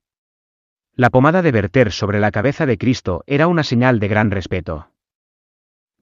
La 0.98 1.10
pomada 1.10 1.42
de 1.42 1.52
verter 1.52 1.92
sobre 1.92 2.18
la 2.18 2.32
cabeza 2.32 2.66
de 2.66 2.76
Cristo 2.76 3.22
era 3.28 3.46
una 3.46 3.62
señal 3.62 4.00
de 4.00 4.08
gran 4.08 4.32
respeto. 4.32 4.90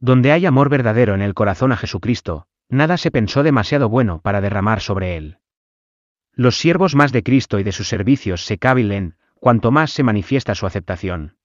Donde 0.01 0.33
hay 0.33 0.47
amor 0.47 0.71
verdadero 0.71 1.15
en 1.15 1.21
el 1.21 1.35
corazón 1.35 1.71
a 1.71 1.77
Jesucristo, 1.77 2.47
nada 2.71 2.97
se 2.97 3.11
pensó 3.11 3.43
demasiado 3.43 3.91
bueno 3.91 4.23
para 4.23 4.41
derramar 4.41 4.81
sobre 4.81 5.19
él. 5.19 5.37
Los 6.33 6.57
siervos 6.57 6.95
más 6.95 7.13
de 7.13 7.23
Cristo 7.23 7.59
y 7.59 7.63
de 7.63 7.73
sus 7.73 7.89
servicios 7.89 8.47
se 8.47 8.57
cabilen, 8.57 9.17
cuanto 9.39 9.71
más 9.71 9.91
se 9.91 10.03
manifiesta 10.03 10.55
su 10.55 10.65
aceptación. 10.65 11.37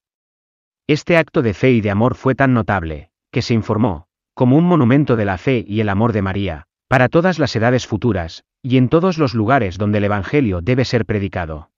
Este 0.87 1.17
acto 1.17 1.41
de 1.41 1.53
fe 1.53 1.71
y 1.71 1.81
de 1.81 1.91
amor 1.91 2.15
fue 2.15 2.35
tan 2.35 2.53
notable, 2.53 3.11
que 3.31 3.41
se 3.41 3.53
informó, 3.53 4.07
como 4.33 4.55
un 4.55 4.63
monumento 4.63 5.17
de 5.17 5.25
la 5.25 5.37
fe 5.37 5.65
y 5.67 5.81
el 5.81 5.89
amor 5.89 6.13
de 6.13 6.21
María, 6.21 6.67
para 6.87 7.09
todas 7.09 7.37
las 7.37 7.53
edades 7.53 7.85
futuras, 7.85 8.45
y 8.61 8.77
en 8.77 8.87
todos 8.87 9.17
los 9.17 9.33
lugares 9.33 9.77
donde 9.77 9.97
el 9.97 10.05
Evangelio 10.05 10.61
debe 10.61 10.85
ser 10.85 11.05
predicado. 11.05 11.70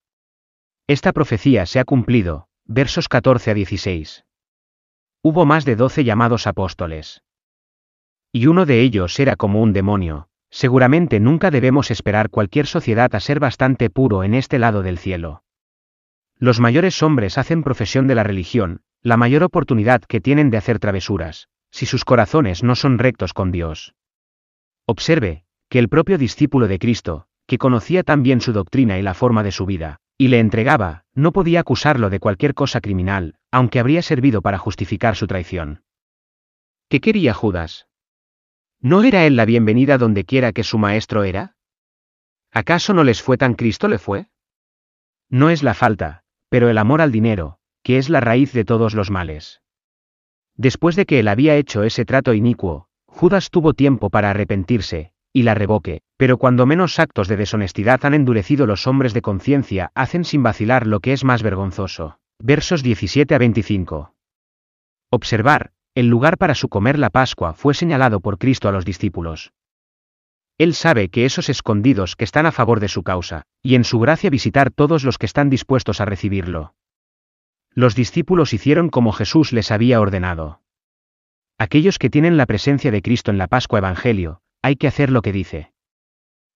Esta 0.88 1.14
profecía 1.14 1.66
se 1.66 1.80
ha 1.80 1.86
cumplido, 1.86 2.48
versos 2.66 3.08
14 3.08 3.52
a 3.52 3.54
16. 3.54 4.26
Hubo 5.22 5.46
más 5.46 5.64
de 5.64 5.78
doce 5.78 6.04
llamados 6.04 6.46
apóstoles. 6.46 7.24
Y 8.34 8.48
uno 8.48 8.66
de 8.66 8.82
ellos 8.82 9.18
era 9.22 9.38
como 9.38 9.62
un 9.62 9.72
demonio, 9.72 10.28
seguramente 10.50 11.22
nunca 11.22 11.52
debemos 11.52 11.90
esperar 11.90 12.30
cualquier 12.30 12.68
sociedad 12.68 13.16
a 13.16 13.22
ser 13.22 13.40
bastante 13.40 13.90
puro 13.90 14.26
en 14.26 14.34
este 14.34 14.60
lado 14.60 14.84
del 14.84 14.98
cielo. 14.98 15.44
Los 16.38 16.60
mayores 16.60 17.02
hombres 17.02 17.38
hacen 17.38 17.64
profesión 17.64 18.08
de 18.08 18.16
la 18.16 18.24
religión, 18.24 18.82
la 19.02 19.16
mayor 19.16 19.44
oportunidad 19.44 20.02
que 20.02 20.20
tienen 20.20 20.50
de 20.50 20.58
hacer 20.58 20.80
travesuras, 20.80 21.48
si 21.72 21.86
sus 21.86 22.04
corazones 22.04 22.62
no 22.62 22.76
son 22.76 23.00
rectos 23.00 23.34
con 23.34 23.54
Dios. 23.54 23.96
Observe, 24.86 25.46
que 25.70 25.80
el 25.80 25.88
propio 25.88 26.18
discípulo 26.18 26.68
de 26.68 26.78
Cristo, 26.78 27.28
que 27.48 27.58
conocía 27.58 28.04
tan 28.04 28.22
bien 28.22 28.42
su 28.42 28.52
doctrina 28.52 29.00
y 29.00 29.02
la 29.02 29.14
forma 29.14 29.44
de 29.44 29.52
su 29.52 29.66
vida, 29.66 30.02
y 30.18 30.28
le 30.28 30.40
entregaba, 30.40 31.06
no 31.14 31.32
podía 31.32 31.62
acusarlo 31.62 32.10
de 32.10 32.20
cualquier 32.20 32.54
cosa 32.54 32.82
criminal, 32.82 33.36
aunque 33.52 33.80
habría 33.80 34.02
servido 34.02 34.42
para 34.42 34.58
justificar 34.58 35.16
su 35.16 35.28
traición. 35.28 35.84
¿Qué 36.90 37.02
quería 37.02 37.34
Judas? 37.34 37.88
¿No 38.80 39.04
era 39.04 39.26
él 39.26 39.36
la 39.36 39.46
bienvenida 39.46 39.98
donde 39.98 40.26
quiera 40.26 40.52
que 40.52 40.64
su 40.64 40.78
maestro 40.78 41.24
era? 41.24 41.56
¿Acaso 42.52 42.94
no 42.94 43.04
les 43.04 43.22
fue 43.22 43.38
tan 43.38 43.56
Cristo 43.56 43.88
le 43.88 43.98
fue? 43.98 44.28
No 45.30 45.50
es 45.50 45.64
la 45.64 45.74
falta, 45.74 46.24
pero 46.50 46.70
el 46.70 46.78
amor 46.78 47.02
al 47.02 47.12
dinero, 47.12 47.58
que 47.82 47.98
es 47.98 48.10
la 48.10 48.20
raíz 48.20 48.54
de 48.54 48.66
todos 48.66 48.94
los 48.94 49.10
males. 49.10 49.62
Después 50.56 50.96
de 50.96 51.06
que 51.06 51.20
él 51.20 51.28
había 51.28 51.56
hecho 51.56 51.84
ese 51.84 52.06
trato 52.06 52.34
inicuo, 52.34 52.88
Judas 53.08 53.50
tuvo 53.50 53.74
tiempo 53.74 54.10
para 54.10 54.30
arrepentirse, 54.30 55.14
y 55.32 55.44
la 55.44 55.56
revoque, 55.56 56.02
pero 56.24 56.38
cuando 56.38 56.66
menos 56.66 57.00
actos 57.00 57.28
de 57.28 57.36
deshonestidad 57.36 58.06
han 58.06 58.14
endurecido 58.14 58.66
los 58.66 58.88
hombres 58.88 59.14
de 59.14 59.22
conciencia 59.22 59.92
hacen 59.94 60.24
sin 60.24 60.42
vacilar 60.42 60.88
lo 60.88 61.02
que 61.02 61.12
es 61.12 61.26
más 61.26 61.44
vergonzoso. 61.44 62.18
Versos 62.40 62.82
17 62.82 63.36
a 63.36 63.38
25. 63.38 64.16
Observar, 65.10 65.74
el 65.96 66.08
lugar 66.08 66.38
para 66.38 66.56
su 66.56 66.70
comer 66.70 66.98
la 66.98 67.10
Pascua 67.10 67.52
fue 67.52 67.74
señalado 67.74 68.22
por 68.22 68.38
Cristo 68.38 68.70
a 68.70 68.72
los 68.72 68.86
discípulos. 68.86 69.52
Él 70.58 70.76
sabe 70.76 71.10
que 71.10 71.26
esos 71.26 71.50
escondidos 71.50 72.16
que 72.16 72.24
están 72.24 72.46
a 72.46 72.54
favor 72.54 72.80
de 72.80 72.88
su 72.88 73.04
causa, 73.04 73.42
y 73.62 73.76
en 73.76 73.84
su 73.84 74.00
gracia 74.00 74.30
visitar 74.30 74.72
todos 74.72 75.04
los 75.04 75.18
que 75.18 75.26
están 75.26 75.50
dispuestos 75.50 76.00
a 76.00 76.06
recibirlo. 76.06 76.74
Los 77.74 77.96
discípulos 77.96 78.54
hicieron 78.54 78.88
como 78.88 79.12
Jesús 79.12 79.52
les 79.52 79.72
había 79.72 80.00
ordenado. 80.00 80.62
Aquellos 81.58 82.00
que 82.00 82.10
tienen 82.10 82.38
la 82.38 82.46
presencia 82.46 82.92
de 82.92 83.02
Cristo 83.02 83.30
en 83.30 83.38
la 83.38 83.48
Pascua 83.48 83.80
Evangelio, 83.80 84.40
hay 84.62 84.78
que 84.78 84.88
hacer 84.88 85.10
lo 85.10 85.22
que 85.22 85.34
dice. 85.34 85.73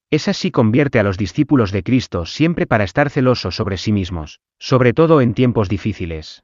Es 0.09 0.29
así 0.29 0.51
convierte 0.51 0.99
a 0.99 1.03
los 1.03 1.17
discípulos 1.17 1.71
de 1.71 1.83
Cristo 1.83 2.25
siempre 2.25 2.65
para 2.65 2.85
estar 2.85 3.09
celosos 3.09 3.55
sobre 3.55 3.77
sí 3.77 3.91
mismos, 3.91 4.39
sobre 4.57 4.93
todo 4.93 5.19
en 5.19 5.33
tiempos 5.33 5.67
difíciles. 5.67 6.43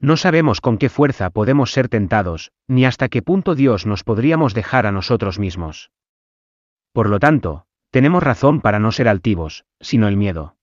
No 0.00 0.16
sabemos 0.16 0.60
con 0.60 0.76
qué 0.76 0.88
fuerza 0.88 1.30
podemos 1.30 1.72
ser 1.72 1.88
tentados, 1.88 2.50
ni 2.66 2.84
hasta 2.84 3.08
qué 3.08 3.22
punto 3.22 3.54
Dios 3.54 3.86
nos 3.86 4.02
podríamos 4.02 4.52
dejar 4.52 4.84
a 4.86 4.92
nosotros 4.92 5.38
mismos. 5.38 5.90
Por 6.92 7.08
lo 7.08 7.20
tanto, 7.20 7.66
tenemos 7.90 8.22
razón 8.22 8.60
para 8.60 8.80
no 8.80 8.90
ser 8.90 9.08
altivos, 9.08 9.64
sino 9.80 10.08
el 10.08 10.16
miedo. 10.16 10.56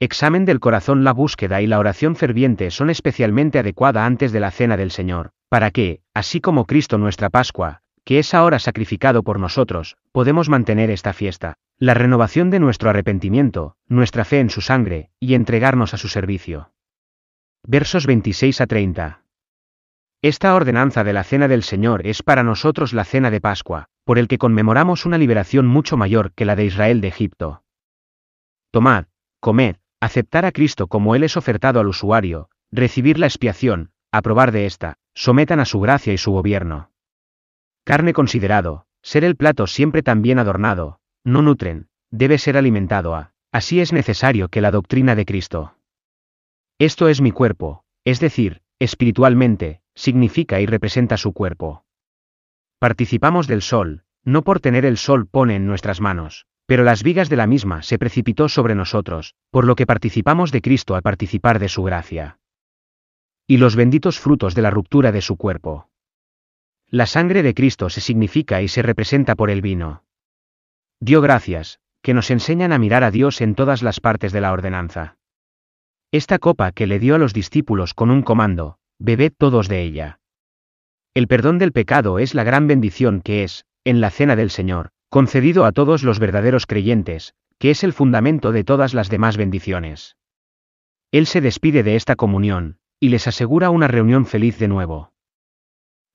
Examen 0.00 0.44
del 0.44 0.58
corazón 0.58 1.04
La 1.04 1.12
búsqueda 1.12 1.62
y 1.62 1.68
la 1.68 1.78
oración 1.78 2.16
ferviente 2.16 2.72
son 2.72 2.90
especialmente 2.90 3.60
adecuada 3.60 4.04
antes 4.04 4.32
de 4.32 4.40
la 4.40 4.50
cena 4.50 4.76
del 4.76 4.90
Señor, 4.90 5.30
para 5.48 5.70
que, 5.70 6.02
así 6.12 6.40
como 6.40 6.66
Cristo 6.66 6.98
nuestra 6.98 7.30
Pascua, 7.30 7.83
que 8.04 8.18
es 8.18 8.34
ahora 8.34 8.58
sacrificado 8.58 9.22
por 9.22 9.40
nosotros, 9.40 9.96
podemos 10.12 10.48
mantener 10.48 10.90
esta 10.90 11.12
fiesta, 11.12 11.54
la 11.78 11.94
renovación 11.94 12.50
de 12.50 12.60
nuestro 12.60 12.90
arrepentimiento, 12.90 13.76
nuestra 13.88 14.24
fe 14.24 14.40
en 14.40 14.50
su 14.50 14.60
sangre, 14.60 15.10
y 15.18 15.34
entregarnos 15.34 15.94
a 15.94 15.96
su 15.96 16.08
servicio. 16.08 16.70
Versos 17.66 18.06
26 18.06 18.60
a 18.60 18.66
30. 18.66 19.22
Esta 20.22 20.54
ordenanza 20.54 21.04
de 21.04 21.12
la 21.12 21.24
cena 21.24 21.48
del 21.48 21.62
Señor 21.62 22.06
es 22.06 22.22
para 22.22 22.42
nosotros 22.42 22.92
la 22.92 23.04
cena 23.04 23.30
de 23.30 23.40
Pascua, 23.40 23.88
por 24.04 24.18
el 24.18 24.28
que 24.28 24.38
conmemoramos 24.38 25.06
una 25.06 25.18
liberación 25.18 25.66
mucho 25.66 25.96
mayor 25.96 26.32
que 26.32 26.44
la 26.44 26.56
de 26.56 26.66
Israel 26.66 27.00
de 27.00 27.08
Egipto. 27.08 27.62
Tomad, 28.70 29.06
comed, 29.40 29.76
aceptar 30.00 30.44
a 30.44 30.52
Cristo 30.52 30.86
como 30.86 31.14
Él 31.14 31.24
es 31.24 31.36
ofertado 31.36 31.80
al 31.80 31.88
usuario, 31.88 32.48
recibir 32.70 33.18
la 33.18 33.26
expiación, 33.26 33.90
aprobar 34.12 34.52
de 34.52 34.66
esta, 34.66 34.96
sometan 35.14 35.60
a 35.60 35.64
su 35.64 35.80
gracia 35.80 36.12
y 36.12 36.18
su 36.18 36.32
gobierno. 36.32 36.93
Carne 37.84 38.14
considerado, 38.14 38.86
ser 39.02 39.24
el 39.24 39.36
plato 39.36 39.66
siempre 39.66 40.02
tan 40.02 40.22
bien 40.22 40.38
adornado, 40.38 41.00
no 41.22 41.42
nutren, 41.42 41.88
debe 42.10 42.38
ser 42.38 42.56
alimentado 42.56 43.14
a, 43.14 43.32
así 43.52 43.80
es 43.80 43.92
necesario 43.92 44.48
que 44.48 44.62
la 44.62 44.70
doctrina 44.70 45.14
de 45.14 45.26
Cristo. 45.26 45.76
Esto 46.78 47.08
es 47.08 47.20
mi 47.20 47.30
cuerpo, 47.30 47.84
es 48.04 48.20
decir, 48.20 48.62
espiritualmente, 48.78 49.82
significa 49.94 50.60
y 50.60 50.66
representa 50.66 51.18
su 51.18 51.32
cuerpo. 51.32 51.84
Participamos 52.78 53.46
del 53.46 53.60
sol, 53.60 54.04
no 54.24 54.42
por 54.42 54.60
tener 54.60 54.86
el 54.86 54.96
sol 54.96 55.26
pone 55.26 55.56
en 55.56 55.66
nuestras 55.66 56.00
manos, 56.00 56.46
pero 56.66 56.84
las 56.84 57.02
vigas 57.02 57.28
de 57.28 57.36
la 57.36 57.46
misma 57.46 57.82
se 57.82 57.98
precipitó 57.98 58.48
sobre 58.48 58.74
nosotros, 58.74 59.34
por 59.50 59.66
lo 59.66 59.76
que 59.76 59.86
participamos 59.86 60.52
de 60.52 60.62
Cristo 60.62 60.94
al 60.94 61.02
participar 61.02 61.58
de 61.58 61.68
su 61.68 61.82
gracia. 61.82 62.38
Y 63.46 63.58
los 63.58 63.76
benditos 63.76 64.18
frutos 64.18 64.54
de 64.54 64.62
la 64.62 64.70
ruptura 64.70 65.12
de 65.12 65.20
su 65.20 65.36
cuerpo. 65.36 65.90
La 66.94 67.06
sangre 67.06 67.42
de 67.42 67.54
Cristo 67.54 67.90
se 67.90 68.00
significa 68.00 68.62
y 68.62 68.68
se 68.68 68.80
representa 68.80 69.34
por 69.34 69.50
el 69.50 69.62
vino. 69.62 70.04
Dio 71.00 71.20
gracias, 71.20 71.80
que 72.02 72.14
nos 72.14 72.30
enseñan 72.30 72.72
a 72.72 72.78
mirar 72.78 73.02
a 73.02 73.10
Dios 73.10 73.40
en 73.40 73.56
todas 73.56 73.82
las 73.82 73.98
partes 73.98 74.32
de 74.32 74.40
la 74.40 74.52
ordenanza. 74.52 75.16
Esta 76.12 76.38
copa 76.38 76.70
que 76.70 76.86
le 76.86 77.00
dio 77.00 77.16
a 77.16 77.18
los 77.18 77.32
discípulos 77.32 77.94
con 77.94 78.12
un 78.12 78.22
comando, 78.22 78.78
bebed 79.00 79.32
todos 79.36 79.66
de 79.66 79.82
ella. 79.82 80.20
El 81.14 81.26
perdón 81.26 81.58
del 81.58 81.72
pecado 81.72 82.20
es 82.20 82.32
la 82.32 82.44
gran 82.44 82.68
bendición 82.68 83.22
que 83.22 83.42
es, 83.42 83.64
en 83.82 84.00
la 84.00 84.10
cena 84.10 84.36
del 84.36 84.50
Señor, 84.50 84.90
concedido 85.08 85.64
a 85.64 85.72
todos 85.72 86.04
los 86.04 86.20
verdaderos 86.20 86.64
creyentes, 86.64 87.34
que 87.58 87.72
es 87.72 87.82
el 87.82 87.92
fundamento 87.92 88.52
de 88.52 88.62
todas 88.62 88.94
las 88.94 89.10
demás 89.10 89.36
bendiciones. 89.36 90.16
Él 91.10 91.26
se 91.26 91.40
despide 91.40 91.82
de 91.82 91.96
esta 91.96 92.14
comunión, 92.14 92.78
y 93.00 93.08
les 93.08 93.26
asegura 93.26 93.70
una 93.70 93.88
reunión 93.88 94.26
feliz 94.26 94.60
de 94.60 94.68
nuevo. 94.68 95.13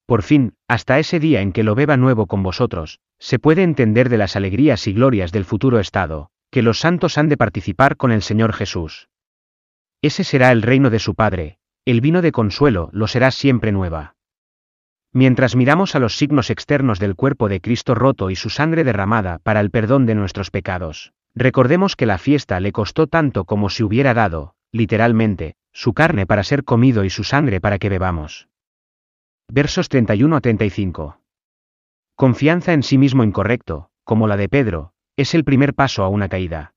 Por 0.10 0.24
fin, 0.24 0.56
hasta 0.68 0.98
ese 0.98 1.20
día 1.20 1.42
en 1.42 1.52
que 1.52 1.62
lo 1.62 1.76
beba 1.76 1.96
nuevo 1.96 2.26
con 2.26 2.42
vosotros, 2.42 3.00
se 3.20 3.38
puede 3.38 3.62
entender 3.62 4.10
de 4.10 4.18
las 4.18 4.36
alegrías 4.36 4.88
y 4.88 4.94
glorias 4.94 5.32
del 5.32 5.46
futuro 5.46 5.80
estado, 5.80 6.32
que 6.50 6.64
los 6.64 6.80
santos 6.80 7.20
han 7.20 7.30
de 7.30 7.38
participar 7.38 7.96
con 7.96 8.12
el 8.12 8.24
Señor 8.24 8.54
Jesús. 8.54 9.08
Ese 10.02 10.24
será 10.24 10.52
el 10.52 10.64
reino 10.64 10.90
de 10.90 10.98
su 10.98 11.14
Padre, 11.14 11.60
el 11.86 12.02
vino 12.02 12.24
de 12.24 12.32
consuelo 12.32 12.90
lo 12.92 13.06
será 13.06 13.30
siempre 13.30 13.72
nueva. 13.72 14.16
Mientras 15.14 15.56
miramos 15.56 15.94
a 15.94 16.00
los 16.00 16.18
signos 16.18 16.50
externos 16.50 16.98
del 16.98 17.16
cuerpo 17.16 17.48
de 17.48 17.62
Cristo 17.62 17.94
roto 17.94 18.32
y 18.32 18.36
su 18.36 18.50
sangre 18.50 18.84
derramada 18.84 19.38
para 19.44 19.60
el 19.60 19.70
perdón 19.70 20.08
de 20.08 20.16
nuestros 20.16 20.50
pecados, 20.50 21.14
recordemos 21.36 21.96
que 21.96 22.08
la 22.08 22.18
fiesta 22.18 22.60
le 22.60 22.72
costó 22.72 23.06
tanto 23.06 23.46
como 23.46 23.70
si 23.70 23.84
hubiera 23.84 24.16
dado, 24.16 24.56
literalmente, 24.72 25.54
su 25.72 25.94
carne 25.94 26.26
para 26.26 26.44
ser 26.44 26.64
comido 26.64 27.04
y 27.04 27.12
su 27.12 27.24
sangre 27.24 27.62
para 27.62 27.78
que 27.78 27.90
bebamos. 27.90 28.49
Versos 29.52 29.90
31 29.90 30.36
a 30.36 30.42
35. 30.42 31.22
Confianza 32.14 32.74
en 32.74 32.84
sí 32.84 33.00
mismo 33.00 33.24
incorrecto, 33.24 33.90
como 34.04 34.28
la 34.28 34.38
de 34.38 34.48
Pedro, 34.48 34.94
es 35.18 35.34
el 35.34 35.44
primer 35.44 35.74
paso 35.74 36.04
a 36.04 36.08
una 36.08 36.30
caída. 36.30 36.76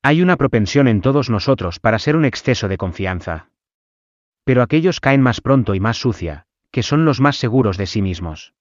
Hay 0.00 0.22
una 0.22 0.36
propensión 0.36 0.86
en 0.86 1.00
todos 1.00 1.28
nosotros 1.28 1.80
para 1.80 1.98
ser 1.98 2.14
un 2.14 2.24
exceso 2.24 2.68
de 2.68 2.78
confianza. 2.78 3.48
Pero 4.44 4.62
aquellos 4.62 5.00
caen 5.00 5.22
más 5.22 5.40
pronto 5.40 5.74
y 5.74 5.80
más 5.80 5.96
sucia, 5.96 6.46
que 6.70 6.84
son 6.84 7.04
los 7.04 7.20
más 7.20 7.36
seguros 7.36 7.76
de 7.78 7.86
sí 7.86 8.00
mismos. 8.00 8.54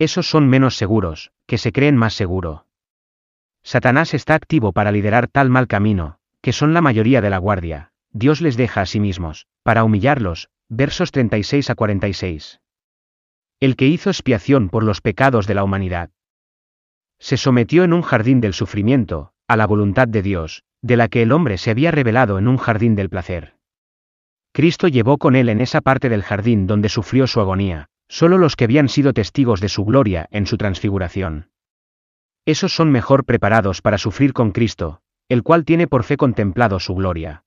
Esos 0.00 0.28
son 0.28 0.48
menos 0.48 0.76
seguros, 0.76 1.30
que 1.46 1.56
se 1.56 1.70
creen 1.70 1.96
más 1.96 2.14
seguro. 2.14 2.66
Satanás 3.62 4.12
está 4.12 4.34
activo 4.34 4.72
para 4.72 4.90
liderar 4.90 5.28
tal 5.28 5.50
mal 5.50 5.68
camino, 5.68 6.18
que 6.40 6.52
son 6.52 6.74
la 6.74 6.80
mayoría 6.80 7.20
de 7.20 7.30
la 7.30 7.38
guardia, 7.38 7.92
Dios 8.10 8.40
les 8.40 8.56
deja 8.56 8.80
a 8.80 8.86
sí 8.86 8.98
mismos, 8.98 9.46
para 9.62 9.84
humillarlos, 9.84 10.50
versos 10.76 11.12
36 11.12 11.70
a 11.70 11.74
46. 11.76 12.60
El 13.60 13.76
que 13.76 13.86
hizo 13.86 14.10
expiación 14.10 14.68
por 14.68 14.82
los 14.82 15.00
pecados 15.00 15.46
de 15.46 15.54
la 15.54 15.62
humanidad. 15.62 16.10
Se 17.20 17.36
sometió 17.36 17.84
en 17.84 17.92
un 17.92 18.02
jardín 18.02 18.40
del 18.40 18.54
sufrimiento, 18.54 19.32
a 19.46 19.56
la 19.56 19.68
voluntad 19.68 20.08
de 20.08 20.20
Dios, 20.22 20.64
de 20.82 20.96
la 20.96 21.06
que 21.06 21.22
el 21.22 21.30
hombre 21.30 21.58
se 21.58 21.70
había 21.70 21.92
revelado 21.92 22.38
en 22.38 22.48
un 22.48 22.56
jardín 22.56 22.96
del 22.96 23.08
placer. 23.08 23.54
Cristo 24.52 24.88
llevó 24.88 25.16
con 25.16 25.36
él 25.36 25.48
en 25.48 25.60
esa 25.60 25.80
parte 25.80 26.08
del 26.08 26.24
jardín 26.24 26.66
donde 26.66 26.88
sufrió 26.88 27.28
su 27.28 27.40
agonía, 27.40 27.86
solo 28.08 28.36
los 28.36 28.56
que 28.56 28.64
habían 28.64 28.88
sido 28.88 29.12
testigos 29.12 29.60
de 29.60 29.68
su 29.68 29.84
gloria 29.84 30.26
en 30.32 30.46
su 30.46 30.56
transfiguración. 30.56 31.50
Esos 32.46 32.74
son 32.74 32.90
mejor 32.90 33.24
preparados 33.24 33.80
para 33.80 33.96
sufrir 33.96 34.32
con 34.32 34.50
Cristo, 34.50 35.02
el 35.28 35.44
cual 35.44 35.64
tiene 35.64 35.86
por 35.86 36.02
fe 36.02 36.16
contemplado 36.16 36.80
su 36.80 36.94
gloria. 36.96 37.43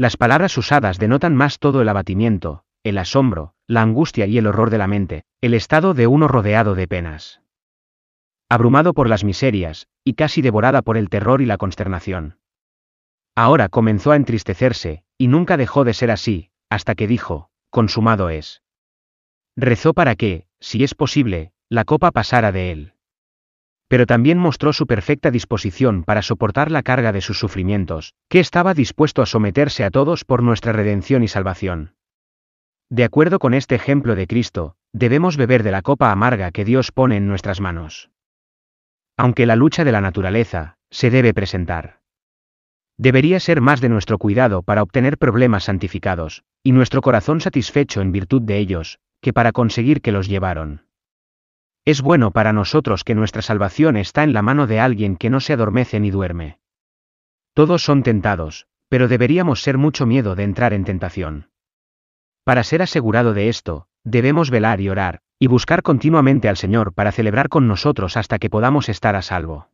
Las 0.00 0.16
palabras 0.16 0.56
usadas 0.56 0.98
denotan 0.98 1.36
más 1.36 1.58
todo 1.58 1.82
el 1.82 1.88
abatimiento, 1.90 2.64
el 2.84 2.96
asombro, 2.96 3.52
la 3.66 3.82
angustia 3.82 4.24
y 4.24 4.38
el 4.38 4.46
horror 4.46 4.70
de 4.70 4.78
la 4.78 4.86
mente, 4.86 5.24
el 5.42 5.52
estado 5.52 5.92
de 5.92 6.06
uno 6.06 6.26
rodeado 6.26 6.74
de 6.74 6.88
penas. 6.88 7.42
Abrumado 8.48 8.94
por 8.94 9.10
las 9.10 9.24
miserias, 9.24 9.88
y 10.02 10.14
casi 10.14 10.40
devorada 10.40 10.80
por 10.80 10.96
el 10.96 11.10
terror 11.10 11.42
y 11.42 11.44
la 11.44 11.58
consternación. 11.58 12.38
Ahora 13.36 13.68
comenzó 13.68 14.12
a 14.12 14.16
entristecerse, 14.16 15.04
y 15.18 15.28
nunca 15.28 15.58
dejó 15.58 15.84
de 15.84 15.92
ser 15.92 16.10
así, 16.10 16.50
hasta 16.70 16.94
que 16.94 17.06
dijo, 17.06 17.50
consumado 17.68 18.30
es. 18.30 18.62
Rezó 19.54 19.92
para 19.92 20.16
que, 20.16 20.46
si 20.60 20.82
es 20.82 20.94
posible, 20.94 21.52
la 21.68 21.84
copa 21.84 22.10
pasara 22.10 22.52
de 22.52 22.72
él 22.72 22.94
pero 23.90 24.06
también 24.06 24.38
mostró 24.38 24.72
su 24.72 24.86
perfecta 24.86 25.32
disposición 25.32 26.04
para 26.04 26.22
soportar 26.22 26.70
la 26.70 26.84
carga 26.84 27.10
de 27.10 27.20
sus 27.20 27.40
sufrimientos, 27.40 28.14
que 28.28 28.38
estaba 28.38 28.72
dispuesto 28.72 29.20
a 29.20 29.26
someterse 29.26 29.82
a 29.82 29.90
todos 29.90 30.24
por 30.24 30.44
nuestra 30.44 30.72
redención 30.72 31.24
y 31.24 31.28
salvación. 31.28 31.96
De 32.88 33.02
acuerdo 33.02 33.40
con 33.40 33.52
este 33.52 33.74
ejemplo 33.74 34.14
de 34.14 34.28
Cristo, 34.28 34.76
debemos 34.92 35.36
beber 35.36 35.64
de 35.64 35.72
la 35.72 35.82
copa 35.82 36.12
amarga 36.12 36.52
que 36.52 36.64
Dios 36.64 36.92
pone 36.92 37.16
en 37.16 37.26
nuestras 37.26 37.60
manos. 37.60 38.10
Aunque 39.16 39.44
la 39.44 39.56
lucha 39.56 39.82
de 39.82 39.90
la 39.90 40.00
naturaleza, 40.00 40.76
se 40.92 41.10
debe 41.10 41.34
presentar. 41.34 41.98
Debería 42.96 43.40
ser 43.40 43.60
más 43.60 43.80
de 43.80 43.88
nuestro 43.88 44.18
cuidado 44.18 44.62
para 44.62 44.84
obtener 44.84 45.18
problemas 45.18 45.64
santificados, 45.64 46.44
y 46.62 46.70
nuestro 46.70 47.00
corazón 47.00 47.40
satisfecho 47.40 48.02
en 48.02 48.12
virtud 48.12 48.42
de 48.42 48.58
ellos, 48.58 49.00
que 49.20 49.32
para 49.32 49.50
conseguir 49.50 50.00
que 50.00 50.12
los 50.12 50.28
llevaron. 50.28 50.84
Es 51.84 52.02
bueno 52.02 52.30
para 52.30 52.52
nosotros 52.52 53.04
que 53.04 53.14
nuestra 53.14 53.42
salvación 53.42 53.96
está 53.96 54.22
en 54.22 54.32
la 54.32 54.42
mano 54.42 54.66
de 54.66 54.80
alguien 54.80 55.16
que 55.16 55.30
no 55.30 55.40
se 55.40 55.54
adormece 55.54 55.98
ni 55.98 56.10
duerme. 56.10 56.58
Todos 57.54 57.82
son 57.82 58.02
tentados, 58.02 58.66
pero 58.88 59.08
deberíamos 59.08 59.62
ser 59.62 59.78
mucho 59.78 60.06
miedo 60.06 60.34
de 60.34 60.44
entrar 60.44 60.72
en 60.72 60.84
tentación. 60.84 61.50
Para 62.44 62.64
ser 62.64 62.82
asegurado 62.82 63.34
de 63.34 63.48
esto, 63.48 63.86
debemos 64.04 64.50
velar 64.50 64.80
y 64.80 64.88
orar, 64.88 65.20
y 65.38 65.46
buscar 65.46 65.82
continuamente 65.82 66.48
al 66.48 66.56
Señor 66.56 66.92
para 66.92 67.12
celebrar 67.12 67.48
con 67.48 67.66
nosotros 67.66 68.16
hasta 68.16 68.38
que 68.38 68.50
podamos 68.50 68.88
estar 68.88 69.16
a 69.16 69.22
salvo. 69.22 69.68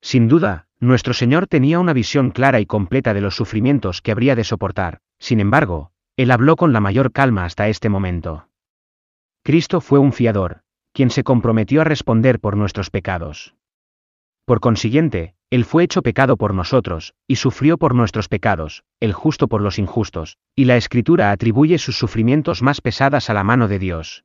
Sin 0.00 0.28
duda, 0.28 0.66
nuestro 0.80 1.14
Señor 1.14 1.46
tenía 1.46 1.78
una 1.80 1.92
visión 1.92 2.30
clara 2.30 2.60
y 2.60 2.66
completa 2.66 3.14
de 3.14 3.20
los 3.20 3.36
sufrimientos 3.36 4.02
que 4.02 4.12
habría 4.12 4.34
de 4.36 4.44
soportar, 4.44 5.00
sin 5.18 5.40
embargo, 5.40 5.92
Él 6.16 6.30
habló 6.30 6.56
con 6.56 6.72
la 6.72 6.80
mayor 6.80 7.12
calma 7.12 7.44
hasta 7.44 7.68
este 7.68 7.88
momento. 7.88 8.48
Cristo 9.42 9.80
fue 9.80 9.98
un 9.98 10.12
fiador, 10.12 10.62
quien 10.98 11.10
se 11.10 11.22
comprometió 11.22 11.82
a 11.82 11.84
responder 11.84 12.40
por 12.40 12.56
nuestros 12.56 12.90
pecados. 12.90 13.54
Por 14.44 14.58
consiguiente, 14.58 15.36
Él 15.48 15.64
fue 15.64 15.84
hecho 15.84 16.02
pecado 16.02 16.36
por 16.36 16.54
nosotros, 16.54 17.14
y 17.28 17.36
sufrió 17.36 17.78
por 17.78 17.94
nuestros 17.94 18.28
pecados, 18.28 18.82
el 18.98 19.12
justo 19.12 19.46
por 19.46 19.62
los 19.62 19.78
injustos, 19.78 20.38
y 20.56 20.64
la 20.64 20.76
Escritura 20.76 21.30
atribuye 21.30 21.78
sus 21.78 21.96
sufrimientos 21.96 22.62
más 22.62 22.80
pesadas 22.80 23.30
a 23.30 23.34
la 23.34 23.44
mano 23.44 23.68
de 23.68 23.78
Dios. 23.78 24.24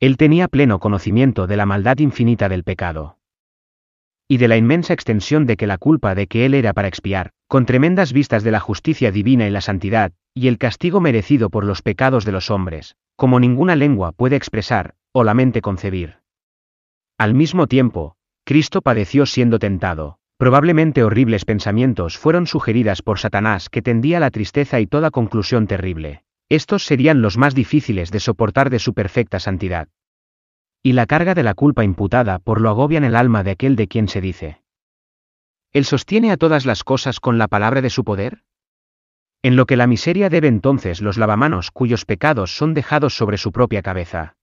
Él 0.00 0.18
tenía 0.18 0.48
pleno 0.48 0.80
conocimiento 0.80 1.46
de 1.46 1.56
la 1.56 1.64
maldad 1.64 1.98
infinita 2.00 2.50
del 2.50 2.62
pecado. 2.62 3.16
Y 4.28 4.36
de 4.36 4.48
la 4.48 4.58
inmensa 4.58 4.92
extensión 4.92 5.46
de 5.46 5.56
que 5.56 5.66
la 5.66 5.78
culpa 5.78 6.14
de 6.14 6.26
que 6.26 6.44
Él 6.44 6.52
era 6.52 6.74
para 6.74 6.88
expiar, 6.88 7.30
con 7.48 7.64
tremendas 7.64 8.12
vistas 8.12 8.44
de 8.44 8.50
la 8.50 8.60
justicia 8.60 9.12
divina 9.12 9.46
y 9.46 9.50
la 9.50 9.62
santidad, 9.62 10.12
y 10.34 10.48
el 10.48 10.58
castigo 10.58 11.00
merecido 11.00 11.50
por 11.50 11.64
los 11.64 11.82
pecados 11.82 12.24
de 12.24 12.32
los 12.32 12.50
hombres, 12.50 12.96
como 13.16 13.40
ninguna 13.40 13.76
lengua 13.76 14.12
puede 14.12 14.36
expresar, 14.36 14.94
o 15.12 15.24
la 15.24 15.34
mente 15.34 15.60
concebir. 15.60 16.20
Al 17.18 17.34
mismo 17.34 17.66
tiempo, 17.66 18.16
Cristo 18.44 18.80
padeció 18.82 19.26
siendo 19.26 19.58
tentado. 19.58 20.18
Probablemente 20.38 21.04
horribles 21.04 21.44
pensamientos 21.44 22.16
fueron 22.16 22.46
sugeridas 22.46 23.02
por 23.02 23.18
Satanás 23.18 23.68
que 23.68 23.82
tendía 23.82 24.20
la 24.20 24.30
tristeza 24.30 24.80
y 24.80 24.86
toda 24.86 25.10
conclusión 25.10 25.66
terrible. 25.66 26.24
Estos 26.48 26.86
serían 26.86 27.20
los 27.20 27.36
más 27.36 27.54
difíciles 27.54 28.10
de 28.10 28.20
soportar 28.20 28.70
de 28.70 28.78
su 28.78 28.94
perfecta 28.94 29.38
santidad. 29.38 29.88
Y 30.82 30.94
la 30.94 31.04
carga 31.04 31.34
de 31.34 31.42
la 31.42 31.52
culpa 31.52 31.84
imputada 31.84 32.38
por 32.38 32.60
lo 32.60 32.70
agobian 32.70 33.04
el 33.04 33.16
alma 33.16 33.44
de 33.44 33.50
aquel 33.50 33.76
de 33.76 33.86
quien 33.86 34.08
se 34.08 34.22
dice. 34.22 34.62
¿Él 35.72 35.84
sostiene 35.84 36.32
a 36.32 36.38
todas 36.38 36.64
las 36.64 36.84
cosas 36.84 37.20
con 37.20 37.36
la 37.36 37.46
palabra 37.46 37.82
de 37.82 37.90
su 37.90 38.02
poder? 38.02 38.42
En 39.42 39.56
lo 39.56 39.64
que 39.64 39.78
la 39.78 39.86
miseria 39.86 40.28
debe 40.28 40.48
entonces 40.48 41.00
los 41.00 41.16
lavamanos 41.16 41.70
cuyos 41.70 42.04
pecados 42.04 42.56
son 42.56 42.74
dejados 42.74 43.16
sobre 43.16 43.38
su 43.38 43.52
propia 43.52 43.80
cabeza. 43.80 44.36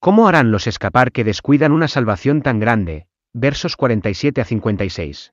¿Cómo 0.00 0.26
harán 0.26 0.50
los 0.50 0.66
escapar 0.66 1.12
que 1.12 1.22
descuidan 1.22 1.70
una 1.70 1.86
salvación 1.86 2.42
tan 2.42 2.58
grande? 2.58 3.06
Versos 3.32 3.76
47 3.76 4.40
a 4.40 4.44
56. 4.44 5.32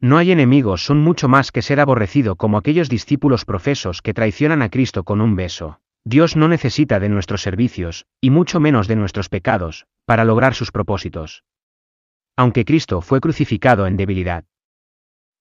No 0.00 0.18
hay 0.18 0.32
enemigos 0.32 0.84
son 0.84 0.98
mucho 0.98 1.28
más 1.28 1.52
que 1.52 1.62
ser 1.62 1.80
aborrecido 1.80 2.36
como 2.36 2.58
aquellos 2.58 2.90
discípulos 2.90 3.46
profesos 3.46 4.02
que 4.02 4.12
traicionan 4.12 4.60
a 4.60 4.68
Cristo 4.68 5.04
con 5.04 5.22
un 5.22 5.34
beso. 5.34 5.80
Dios 6.04 6.36
no 6.36 6.48
necesita 6.48 7.00
de 7.00 7.08
nuestros 7.08 7.40
servicios, 7.42 8.06
y 8.20 8.30
mucho 8.30 8.60
menos 8.60 8.88
de 8.88 8.96
nuestros 8.96 9.28
pecados, 9.28 9.86
para 10.04 10.24
lograr 10.24 10.54
sus 10.54 10.70
propósitos. 10.70 11.44
Aunque 12.36 12.64
Cristo 12.66 13.00
fue 13.00 13.20
crucificado 13.20 13.86
en 13.86 13.96
debilidad. 13.96 14.44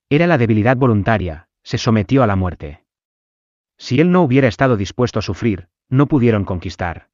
Era 0.10 0.28
la 0.28 0.38
debilidad 0.38 0.75
voluntaria, 0.75 1.49
se 1.63 1.78
sometió 1.78 2.24
a 2.24 2.28
la 2.28 2.36
muerte. 2.36 2.84
Si 3.78 4.00
Él 4.00 4.12
no 4.12 4.22
hubiera 4.22 4.48
estado 4.48 4.78
dispuesto 4.78 5.19
a 5.19 5.22
sufrir, 5.22 5.69
no 5.89 6.08
pudieron 6.08 6.45
conquistar. 6.45 7.10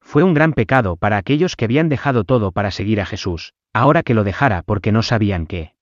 Fue 0.00 0.22
un 0.22 0.34
gran 0.34 0.52
pecado 0.52 0.96
para 0.96 1.16
aquellos 1.16 1.56
que 1.56 1.64
habían 1.64 1.88
dejado 1.88 2.24
todo 2.24 2.52
para 2.52 2.70
seguir 2.70 3.00
a 3.00 3.06
Jesús, 3.06 3.54
ahora 3.72 4.02
que 4.02 4.14
lo 4.14 4.24
dejara 4.24 4.62
porque 4.62 4.92
no 4.92 5.02
sabían 5.02 5.46
qué. 5.46 5.74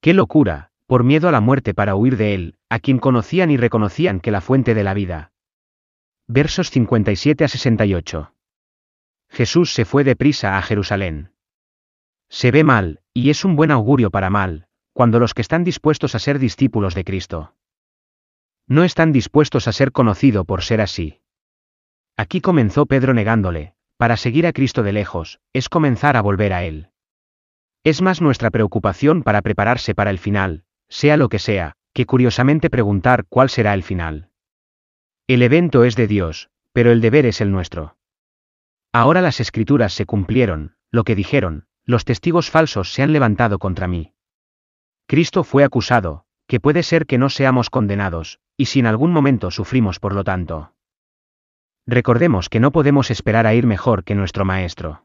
¡Qué 0.00 0.14
locura! 0.14 0.70
Por 0.86 1.04
miedo 1.04 1.28
a 1.28 1.32
la 1.32 1.40
muerte 1.40 1.72
para 1.72 1.94
huir 1.94 2.16
de 2.16 2.34
él, 2.34 2.56
a 2.68 2.80
quien 2.80 2.98
conocían 2.98 3.50
y 3.50 3.56
reconocían 3.56 4.20
que 4.20 4.30
la 4.30 4.40
fuente 4.40 4.74
de 4.74 4.84
la 4.84 4.92
vida. 4.92 5.32
Versos 6.26 6.70
57 6.70 7.44
a 7.44 7.48
68. 7.48 8.34
Jesús 9.28 9.72
se 9.72 9.84
fue 9.84 10.02
deprisa 10.02 10.58
a 10.58 10.62
Jerusalén. 10.62 11.32
Se 12.28 12.50
ve 12.50 12.64
mal, 12.64 13.00
y 13.14 13.30
es 13.30 13.44
un 13.44 13.56
buen 13.56 13.70
augurio 13.70 14.10
para 14.10 14.30
mal, 14.30 14.68
cuando 14.92 15.18
los 15.18 15.34
que 15.34 15.42
están 15.42 15.64
dispuestos 15.64 16.14
a 16.14 16.18
ser 16.18 16.38
discípulos 16.38 16.94
de 16.94 17.04
Cristo 17.04 17.54
no 18.70 18.84
están 18.84 19.10
dispuestos 19.10 19.66
a 19.66 19.72
ser 19.72 19.90
conocido 19.90 20.44
por 20.44 20.62
ser 20.62 20.80
así. 20.80 21.22
Aquí 22.16 22.40
comenzó 22.40 22.86
Pedro 22.86 23.14
negándole, 23.14 23.74
para 23.96 24.16
seguir 24.16 24.46
a 24.46 24.52
Cristo 24.52 24.84
de 24.84 24.92
lejos, 24.92 25.40
es 25.52 25.68
comenzar 25.68 26.16
a 26.16 26.22
volver 26.22 26.52
a 26.52 26.62
Él. 26.62 26.90
Es 27.82 28.00
más 28.00 28.20
nuestra 28.20 28.50
preocupación 28.50 29.24
para 29.24 29.42
prepararse 29.42 29.96
para 29.96 30.10
el 30.10 30.18
final, 30.18 30.62
sea 30.88 31.16
lo 31.16 31.28
que 31.28 31.40
sea, 31.40 31.74
que 31.92 32.06
curiosamente 32.06 32.70
preguntar 32.70 33.24
cuál 33.28 33.50
será 33.50 33.74
el 33.74 33.82
final. 33.82 34.30
El 35.26 35.42
evento 35.42 35.82
es 35.82 35.96
de 35.96 36.06
Dios, 36.06 36.50
pero 36.72 36.92
el 36.92 37.00
deber 37.00 37.26
es 37.26 37.40
el 37.40 37.50
nuestro. 37.50 37.96
Ahora 38.92 39.20
las 39.20 39.40
escrituras 39.40 39.92
se 39.92 40.06
cumplieron, 40.06 40.76
lo 40.92 41.02
que 41.02 41.16
dijeron, 41.16 41.66
los 41.84 42.04
testigos 42.04 42.50
falsos 42.50 42.92
se 42.92 43.02
han 43.02 43.12
levantado 43.12 43.58
contra 43.58 43.88
mí. 43.88 44.14
Cristo 45.10 45.42
fue 45.42 45.64
acusado, 45.64 46.22
que 46.46 46.60
puede 46.60 46.84
ser 46.84 47.04
que 47.04 47.18
no 47.18 47.30
seamos 47.30 47.68
condenados, 47.68 48.38
y 48.56 48.66
si 48.66 48.78
en 48.78 48.86
algún 48.86 49.10
momento 49.10 49.50
sufrimos 49.50 49.98
por 49.98 50.14
lo 50.14 50.22
tanto. 50.22 50.72
Recordemos 51.84 52.48
que 52.48 52.60
no 52.60 52.70
podemos 52.70 53.10
esperar 53.10 53.44
a 53.44 53.54
ir 53.54 53.66
mejor 53.66 54.04
que 54.04 54.14
nuestro 54.14 54.44
Maestro. 54.44 55.04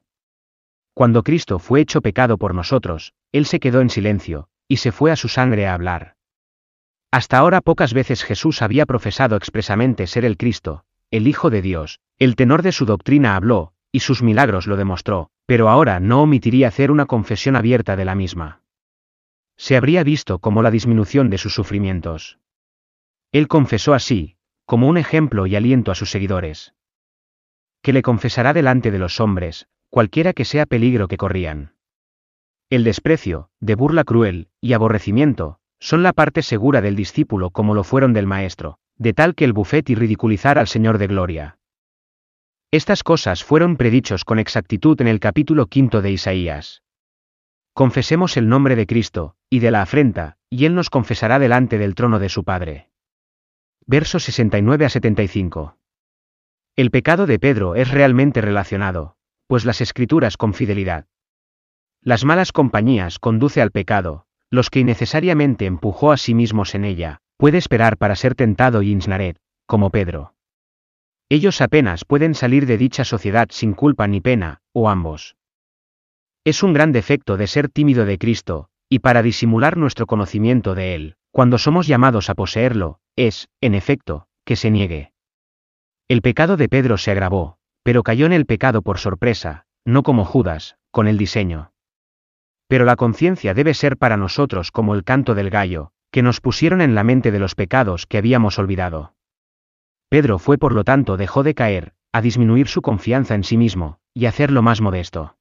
Cuando 0.94 1.24
Cristo 1.24 1.58
fue 1.58 1.82
hecho 1.82 2.02
pecado 2.02 2.38
por 2.38 2.54
nosotros, 2.54 3.16
Él 3.32 3.48
se 3.48 3.60
quedó 3.60 3.82
en 3.82 3.90
silencio, 3.90 4.48
y 4.68 4.78
se 4.78 4.92
fue 4.92 5.12
a 5.12 5.16
su 5.16 5.28
sangre 5.28 5.66
a 5.66 5.74
hablar. 5.74 6.18
Hasta 7.10 7.40
ahora 7.40 7.62
pocas 7.62 7.96
veces 7.96 8.24
Jesús 8.24 8.62
había 8.62 8.86
profesado 8.86 9.36
expresamente 9.36 10.06
ser 10.06 10.24
el 10.24 10.38
Cristo, 10.38 10.86
el 11.10 11.28
Hijo 11.28 11.50
de 11.50 11.64
Dios, 11.64 12.00
el 12.20 12.36
tenor 12.36 12.62
de 12.62 12.74
su 12.74 12.86
doctrina 12.86 13.36
habló, 13.36 13.74
y 13.92 14.02
sus 14.02 14.22
milagros 14.22 14.68
lo 14.68 14.78
demostró, 14.78 15.32
pero 15.48 15.68
ahora 15.68 16.00
no 16.00 16.22
omitiría 16.22 16.68
hacer 16.68 16.92
una 16.92 17.08
confesión 17.08 17.56
abierta 17.56 17.96
de 17.96 18.06
la 18.06 18.14
misma. 18.14 18.62
Se 19.58 19.78
habría 19.78 20.04
visto 20.04 20.40
como 20.40 20.62
la 20.62 20.72
disminución 20.72 21.30
de 21.30 21.38
sus 21.38 21.54
sufrimientos. 21.54 22.40
Él 23.32 23.48
confesó 23.48 23.94
así, 23.94 24.38
como 24.66 24.88
un 24.88 24.98
ejemplo 24.98 25.48
y 25.48 25.56
aliento 25.56 25.92
a 25.92 25.96
sus 25.96 26.12
seguidores. 26.12 26.74
Que 27.82 27.94
le 27.94 28.02
confesará 28.02 28.54
delante 28.54 28.92
de 28.92 29.00
los 29.00 29.20
hombres, 29.20 29.68
cualquiera 29.90 30.34
que 30.34 30.46
sea 30.46 30.66
peligro 30.66 31.08
que 31.08 31.18
corrían. 31.18 31.76
El 32.70 32.84
desprecio, 32.84 33.50
de 33.60 33.76
burla 33.76 34.04
cruel, 34.04 34.50
y 34.60 34.74
aborrecimiento, 34.74 35.60
son 35.80 36.02
la 36.02 36.14
parte 36.14 36.42
segura 36.42 36.82
del 36.82 36.96
discípulo 36.96 37.52
como 37.52 37.76
lo 37.76 37.84
fueron 37.84 38.14
del 38.14 38.26
maestro, 38.26 38.80
de 38.98 39.14
tal 39.14 39.36
que 39.36 39.46
el 39.46 39.54
bufet 39.54 39.90
y 39.90 39.96
ridiculizar 39.96 40.58
al 40.58 40.68
Señor 40.68 40.98
de 40.98 41.08
Gloria. 41.08 41.58
Estas 42.72 43.04
cosas 43.04 43.44
fueron 43.44 43.78
predichos 43.78 44.26
con 44.26 44.40
exactitud 44.40 45.00
en 45.00 45.08
el 45.08 45.20
capítulo 45.20 45.68
quinto 45.68 46.02
de 46.02 46.12
Isaías. 46.12 46.82
Confesemos 47.74 48.36
el 48.38 48.50
nombre 48.50 48.76
de 48.76 48.88
Cristo, 48.88 49.35
y 49.50 49.60
de 49.60 49.72
la 49.72 49.82
afrenta, 49.82 50.38
y 50.50 50.66
Él 50.66 50.76
nos 50.76 50.90
confesará 50.90 51.40
delante 51.40 51.78
del 51.78 51.96
trono 51.96 52.20
de 52.20 52.30
su 52.30 52.44
Padre. 52.44 52.90
Versos 53.86 54.24
69 54.24 54.86
a 54.86 54.90
75. 54.90 55.78
El 56.76 56.92
pecado 56.92 57.26
de 57.26 57.40
Pedro 57.40 57.76
es 57.76 57.90
realmente 57.92 58.42
relacionado, 58.42 59.16
pues 59.48 59.66
las 59.66 59.82
escrituras 59.82 60.38
con 60.38 60.54
fidelidad. 60.54 61.06
Las 62.02 62.26
malas 62.26 62.52
compañías 62.52 63.20
conduce 63.20 63.62
al 63.62 63.72
pecado, 63.72 64.26
los 64.50 64.70
que 64.70 64.80
innecesariamente 64.80 65.66
empujó 65.66 66.12
a 66.12 66.18
sí 66.18 66.34
mismos 66.34 66.76
en 66.76 66.86
ella, 66.86 67.22
puede 67.38 67.58
esperar 67.58 67.98
para 67.98 68.16
ser 68.16 68.36
tentado 68.36 68.82
y 68.82 68.92
insnared, 68.92 69.38
como 69.66 69.90
Pedro. 69.90 70.34
Ellos 71.30 71.62
apenas 71.62 72.06
pueden 72.06 72.36
salir 72.36 72.66
de 72.66 72.78
dicha 72.78 73.04
sociedad 73.04 73.48
sin 73.50 73.74
culpa 73.74 74.08
ni 74.08 74.22
pena, 74.22 74.62
o 74.74 74.90
ambos. 74.90 75.36
Es 76.44 76.62
un 76.62 76.74
gran 76.74 76.92
defecto 76.92 77.38
de 77.38 77.48
ser 77.48 77.70
tímido 77.70 78.06
de 78.06 78.20
Cristo, 78.20 78.70
y 78.90 79.00
para 79.00 79.22
disimular 79.22 79.78
nuestro 79.78 80.06
conocimiento 80.06 80.76
de 80.76 80.96
Él, 80.96 81.16
cuando 81.32 81.58
somos 81.58 81.88
llamados 81.88 82.30
a 82.30 82.36
poseerlo, 82.36 83.00
es, 83.16 83.50
en 83.62 83.76
efecto, 83.76 84.28
que 84.46 84.56
se 84.56 84.72
niegue. 84.72 85.12
El 86.08 86.22
pecado 86.22 86.56
de 86.56 86.70
Pedro 86.70 86.98
se 86.98 87.12
agravó, 87.12 87.58
pero 87.84 88.04
cayó 88.04 88.26
en 88.26 88.34
el 88.34 88.46
pecado 88.46 88.82
por 88.82 89.00
sorpresa, 89.00 89.66
no 89.86 90.04
como 90.04 90.26
Judas, 90.26 90.78
con 90.92 91.08
el 91.08 91.18
diseño. 91.18 91.72
Pero 92.68 92.86
la 92.86 92.96
conciencia 92.96 93.54
debe 93.54 93.74
ser 93.74 93.98
para 93.98 94.18
nosotros 94.18 94.72
como 94.72 94.96
el 94.96 95.04
canto 95.04 95.36
del 95.36 95.50
gallo, 95.50 95.92
que 96.12 96.22
nos 96.22 96.42
pusieron 96.42 96.82
en 96.82 96.96
la 96.96 97.04
mente 97.04 97.32
de 97.32 97.40
los 97.40 97.56
pecados 97.56 98.06
que 98.06 98.18
habíamos 98.18 98.58
olvidado. 98.58 99.14
Pedro 100.10 100.40
fue 100.40 100.58
por 100.58 100.74
lo 100.74 100.84
tanto 100.84 101.18
dejó 101.18 101.44
de 101.44 101.56
caer, 101.56 101.94
a 102.12 102.22
disminuir 102.22 102.68
su 102.68 102.82
confianza 102.82 103.36
en 103.36 103.44
sí 103.44 103.58
mismo, 103.58 104.00
y 104.14 104.28
hacerlo 104.28 104.62
más 104.62 104.80
modesto. 104.80 105.38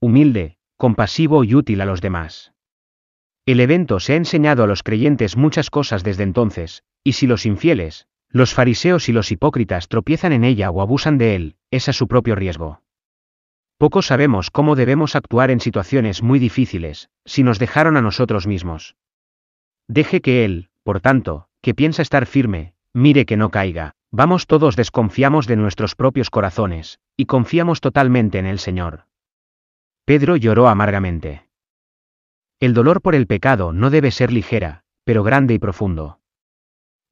Humilde, 0.00 0.58
compasivo 0.80 1.44
y 1.44 1.54
útil 1.54 1.82
a 1.82 1.84
los 1.84 2.00
demás. 2.00 2.54
El 3.44 3.60
evento 3.60 4.00
se 4.00 4.14
ha 4.14 4.16
enseñado 4.16 4.64
a 4.64 4.66
los 4.66 4.82
creyentes 4.82 5.36
muchas 5.36 5.68
cosas 5.68 6.02
desde 6.02 6.22
entonces, 6.22 6.84
y 7.04 7.12
si 7.12 7.26
los 7.26 7.44
infieles, 7.44 8.06
los 8.30 8.54
fariseos 8.54 9.10
y 9.10 9.12
los 9.12 9.30
hipócritas 9.30 9.88
tropiezan 9.88 10.32
en 10.32 10.42
ella 10.42 10.70
o 10.70 10.80
abusan 10.80 11.18
de 11.18 11.34
él, 11.34 11.56
es 11.70 11.90
a 11.90 11.92
su 11.92 12.08
propio 12.08 12.34
riesgo. 12.34 12.80
Poco 13.76 14.00
sabemos 14.00 14.50
cómo 14.50 14.74
debemos 14.74 15.16
actuar 15.16 15.50
en 15.50 15.60
situaciones 15.60 16.22
muy 16.22 16.38
difíciles, 16.38 17.10
si 17.26 17.42
nos 17.42 17.58
dejaron 17.58 17.98
a 17.98 18.00
nosotros 18.00 18.46
mismos. 18.46 18.96
Deje 19.86 20.22
que 20.22 20.46
él, 20.46 20.70
por 20.82 21.02
tanto, 21.02 21.48
que 21.60 21.74
piensa 21.74 22.00
estar 22.00 22.24
firme, 22.24 22.72
Mire 22.94 23.26
que 23.26 23.36
no 23.36 23.50
caiga, 23.50 23.92
vamos 24.10 24.46
todos 24.46 24.76
desconfiamos 24.76 25.46
de 25.46 25.56
nuestros 25.56 25.94
propios 25.94 26.30
corazones, 26.30 26.98
y 27.18 27.26
confiamos 27.26 27.82
totalmente 27.82 28.38
en 28.38 28.46
el 28.46 28.58
Señor. 28.58 29.09
Pedro 30.10 30.34
lloró 30.34 30.66
amargamente. 30.66 31.46
El 32.58 32.74
dolor 32.74 33.00
por 33.00 33.14
el 33.14 33.28
pecado 33.28 33.72
no 33.72 33.90
debe 33.90 34.10
ser 34.10 34.32
ligera, 34.32 34.82
pero 35.04 35.22
grande 35.22 35.54
y 35.54 35.60
profundo. 35.60 36.18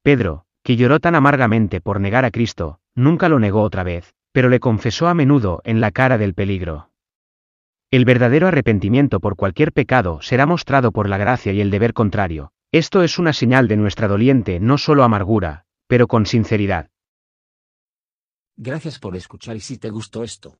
Pedro, 0.03 0.43
que 0.63 0.75
lloró 0.75 0.99
tan 0.99 1.15
amargamente 1.15 1.79
por 1.79 2.01
negar 2.01 2.25
a 2.25 2.31
Cristo, 2.31 2.81
nunca 2.95 3.29
lo 3.29 3.39
negó 3.39 3.61
otra 3.61 3.83
vez, 3.83 4.13
pero 4.33 4.49
le 4.49 4.59
confesó 4.59 5.07
a 5.07 5.13
menudo 5.13 5.61
en 5.63 5.79
la 5.79 5.91
cara 5.91 6.17
del 6.17 6.33
peligro. 6.33 6.89
El 7.89 8.03
verdadero 8.03 8.49
arrepentimiento 8.49 9.21
por 9.21 9.37
cualquier 9.37 9.71
pecado 9.71 10.21
será 10.21 10.45
mostrado 10.45 10.91
por 10.91 11.07
la 11.07 11.17
gracia 11.17 11.53
y 11.53 11.61
el 11.61 11.71
deber 11.71 11.93
contrario. 11.93 12.51
Esto 12.73 13.01
es 13.01 13.17
una 13.17 13.31
señal 13.31 13.69
de 13.69 13.77
nuestra 13.77 14.09
doliente 14.09 14.59
no 14.59 14.77
solo 14.77 15.05
amargura, 15.05 15.63
pero 15.87 16.07
con 16.07 16.25
sinceridad. 16.25 16.89
Gracias 18.57 18.99
por 18.99 19.15
escuchar 19.15 19.55
y 19.55 19.61
si 19.61 19.77
te 19.77 19.89
gustó 19.89 20.25
esto, 20.25 20.59